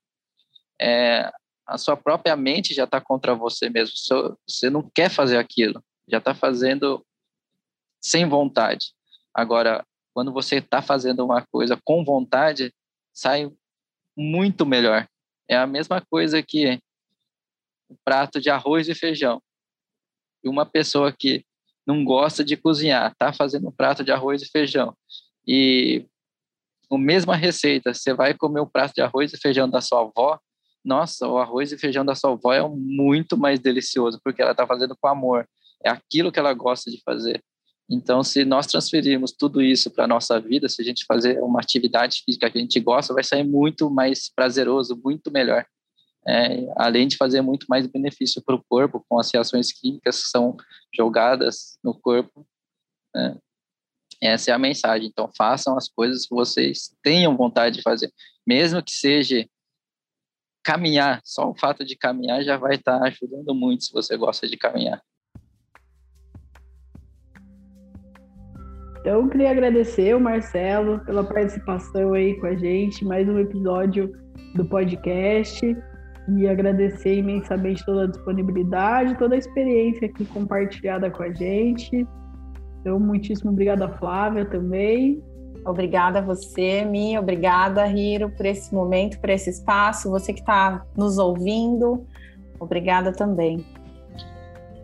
é, 0.80 1.32
a 1.66 1.78
sua 1.78 1.98
própria 1.98 2.36
mente 2.36 2.74
já 2.74 2.84
está 2.84 3.02
contra 3.02 3.34
você 3.34 3.70
mesmo. 3.70 3.96
Você 4.48 4.70
não 4.70 4.90
quer 4.94 5.10
fazer 5.10 5.38
aquilo, 5.38 5.84
já 6.08 6.18
está 6.20 6.34
fazendo 6.36 7.06
sem 8.00 8.28
vontade. 8.28 8.94
Agora, 9.34 9.86
quando 10.14 10.32
você 10.32 10.58
está 10.58 10.82
fazendo 10.82 11.24
uma 11.24 11.46
coisa 11.48 11.80
com 11.84 12.04
vontade, 12.04 12.74
sai 13.14 13.50
muito 14.16 14.66
melhor. 14.66 15.08
É 15.48 15.56
a 15.56 15.68
mesma 15.68 16.02
coisa 16.02 16.44
que 16.44 16.80
um 17.90 17.96
prato 18.06 18.40
de 18.40 18.50
arroz 18.50 18.88
e 18.88 18.96
feijão. 18.96 19.42
E 20.44 20.50
uma 20.50 20.66
pessoa 20.66 21.12
que 21.12 21.46
não 21.86 22.04
gosta 22.04 22.44
de 22.44 22.56
cozinhar, 22.56 23.12
está 23.12 23.34
fazendo 23.34 23.68
um 23.68 23.72
prato 23.72 24.04
de 24.04 24.12
arroz 24.12 24.42
e 24.42 24.50
feijão. 24.50 24.96
E 25.48 26.06
a 26.92 26.98
mesma 26.98 27.36
receita, 27.36 27.94
você 27.94 28.14
vai 28.14 28.34
comer 28.34 28.62
um 28.62 28.68
prato 28.68 28.94
de 28.94 29.02
arroz 29.02 29.34
e 29.34 29.38
feijão 29.38 29.70
da 29.70 29.82
sua 29.82 30.02
avó, 30.02 30.40
nossa, 30.84 31.28
o 31.28 31.38
arroz 31.38 31.72
e 31.72 31.78
feijão 31.78 32.04
da 32.04 32.16
sua 32.16 32.32
avó 32.32 32.54
é 32.54 32.68
muito 32.68 33.38
mais 33.38 33.60
delicioso, 33.60 34.20
porque 34.24 34.42
ela 34.42 34.52
está 34.52 34.66
fazendo 34.66 34.96
com 35.00 35.08
amor. 35.08 35.48
É 35.84 35.90
aquilo 35.90 36.32
que 36.32 36.40
ela 36.40 36.54
gosta 36.54 36.90
de 36.90 37.00
fazer. 37.04 37.44
Então, 37.90 38.24
se 38.24 38.46
nós 38.46 38.68
transferirmos 38.68 39.32
tudo 39.32 39.62
isso 39.62 39.92
para 39.92 40.06
a 40.06 40.08
nossa 40.08 40.40
vida, 40.40 40.70
se 40.70 40.82
a 40.82 40.86
gente 40.86 41.06
fazer 41.06 41.40
uma 41.42 41.60
atividade 41.60 42.24
física 42.26 42.50
que 42.50 42.58
a 42.58 42.62
gente 42.62 42.80
gosta, 42.80 43.14
vai 43.14 43.24
sair 43.24 43.44
muito 43.44 43.90
mais 43.90 44.32
prazeroso, 44.34 45.00
muito 45.04 45.30
melhor. 45.32 45.66
É, 46.28 46.68
além 46.78 47.08
de 47.08 47.18
fazer 47.18 47.42
muito 47.42 47.66
mais 47.68 47.88
benefício 47.88 48.44
para 48.44 48.56
o 48.56 48.64
corpo, 48.64 49.04
com 49.10 49.20
as 49.20 49.32
reações 49.32 49.72
químicas 49.72 50.24
que 50.24 50.30
são 50.30 50.56
jogadas 50.96 51.80
no 51.84 52.00
corpo. 52.00 52.46
Né? 53.14 53.38
Essa 54.22 54.52
é 54.52 54.54
a 54.54 54.60
mensagem. 54.60 55.08
Então, 55.08 55.30
façam 55.36 55.76
as 55.76 55.90
coisas 55.90 56.28
que 56.28 56.36
vocês 56.36 56.96
tenham 57.02 57.36
vontade 57.36 57.78
de 57.78 57.82
fazer, 57.82 58.12
mesmo 58.46 58.84
que 58.84 58.92
seja 58.92 59.48
caminhar. 60.64 61.22
Só 61.24 61.50
o 61.50 61.58
fato 61.58 61.84
de 61.84 61.98
caminhar 61.98 62.44
já 62.44 62.56
vai 62.56 62.76
estar 62.76 63.02
ajudando 63.04 63.56
muito 63.56 63.84
se 63.84 63.92
você 63.92 64.16
gosta 64.16 64.48
de 64.48 64.58
caminhar. 64.58 65.02
Então, 69.00 69.22
eu 69.22 69.30
queria 69.30 69.50
agradecer 69.50 70.16
o 70.16 70.20
Marcelo 70.20 71.04
pela 71.04 71.24
participação 71.24 72.14
aí 72.14 72.40
com 72.40 72.46
a 72.46 72.56
gente, 72.56 73.04
mais 73.04 73.28
um 73.28 73.40
episódio 73.40 74.12
do 74.54 74.64
podcast, 74.64 75.60
e 76.40 76.48
agradecer 76.48 77.16
imensamente 77.18 77.86
toda 77.86 78.04
a 78.04 78.08
disponibilidade, 78.08 79.18
toda 79.18 79.36
a 79.36 79.38
experiência 79.38 80.08
aqui 80.08 80.26
compartilhada 80.26 81.10
com 81.10 81.24
a 81.24 81.32
gente. 81.34 82.08
Então, 82.80 83.00
muitíssimo 83.00 83.52
obrigada, 83.52 83.90
Flávia, 83.98 84.46
também. 84.46 85.22
Obrigada 85.66 86.20
a 86.20 86.22
você, 86.22 86.84
Mi, 86.84 87.18
obrigada, 87.18 87.86
Hiro, 87.88 88.30
por 88.32 88.46
esse 88.46 88.74
momento, 88.74 89.20
por 89.20 89.30
esse 89.30 89.52
espaço, 89.52 90.10
você 90.10 90.34
que 90.34 90.40
está 90.40 90.84
nos 90.98 91.20
ouvindo, 91.20 92.06
obrigada 92.60 93.12
também. 93.12 93.64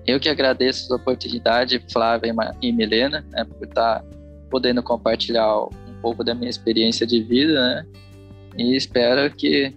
Eu 0.06 0.20
que 0.20 0.30
agradeço 0.30 0.94
a 0.94 0.98
oportunidade, 0.98 1.84
Flávia 1.92 2.34
e 2.62 2.72
Milena, 2.72 3.26
né, 3.32 3.44
por 3.44 3.68
estar 3.68 4.04
podendo 4.50 4.82
compartilhar 4.84 5.64
um 5.64 6.02
pouco 6.02 6.24
da 6.24 6.36
minha 6.36 6.50
experiência 6.50 7.06
de 7.06 7.22
vida, 7.22 7.54
né? 7.54 7.86
E 8.58 8.76
espero 8.76 9.30
que 9.36 9.74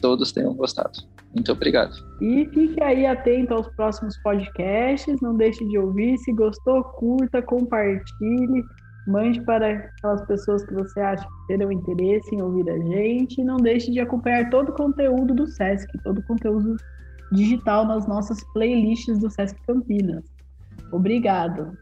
todos 0.00 0.32
tenham 0.32 0.54
gostado. 0.54 0.92
Muito 1.34 1.50
obrigado. 1.50 1.92
E 2.20 2.46
fique 2.52 2.82
aí 2.82 3.06
atento 3.06 3.54
aos 3.54 3.68
próximos 3.74 4.16
podcasts. 4.22 5.20
Não 5.20 5.36
deixe 5.36 5.66
de 5.66 5.78
ouvir. 5.78 6.16
Se 6.18 6.32
gostou, 6.32 6.84
curta, 6.84 7.42
compartilhe. 7.42 8.62
Mande 9.06 9.40
para 9.42 9.68
aquelas 9.68 10.24
pessoas 10.26 10.64
que 10.64 10.72
você 10.72 11.00
acha 11.00 11.24
que 11.26 11.46
terão 11.48 11.72
interesse 11.72 12.34
em 12.34 12.40
ouvir 12.40 12.70
a 12.70 12.78
gente. 12.78 13.40
E 13.40 13.44
não 13.44 13.56
deixe 13.56 13.90
de 13.90 14.00
acompanhar 14.00 14.48
todo 14.50 14.68
o 14.68 14.74
conteúdo 14.74 15.34
do 15.34 15.46
SESC, 15.46 15.88
todo 16.04 16.18
o 16.18 16.26
conteúdo 16.26 16.76
digital 17.32 17.84
nas 17.84 18.06
nossas 18.06 18.42
playlists 18.52 19.18
do 19.18 19.28
Sesc 19.28 19.60
Campinas. 19.66 20.24
Obrigado. 20.92 21.76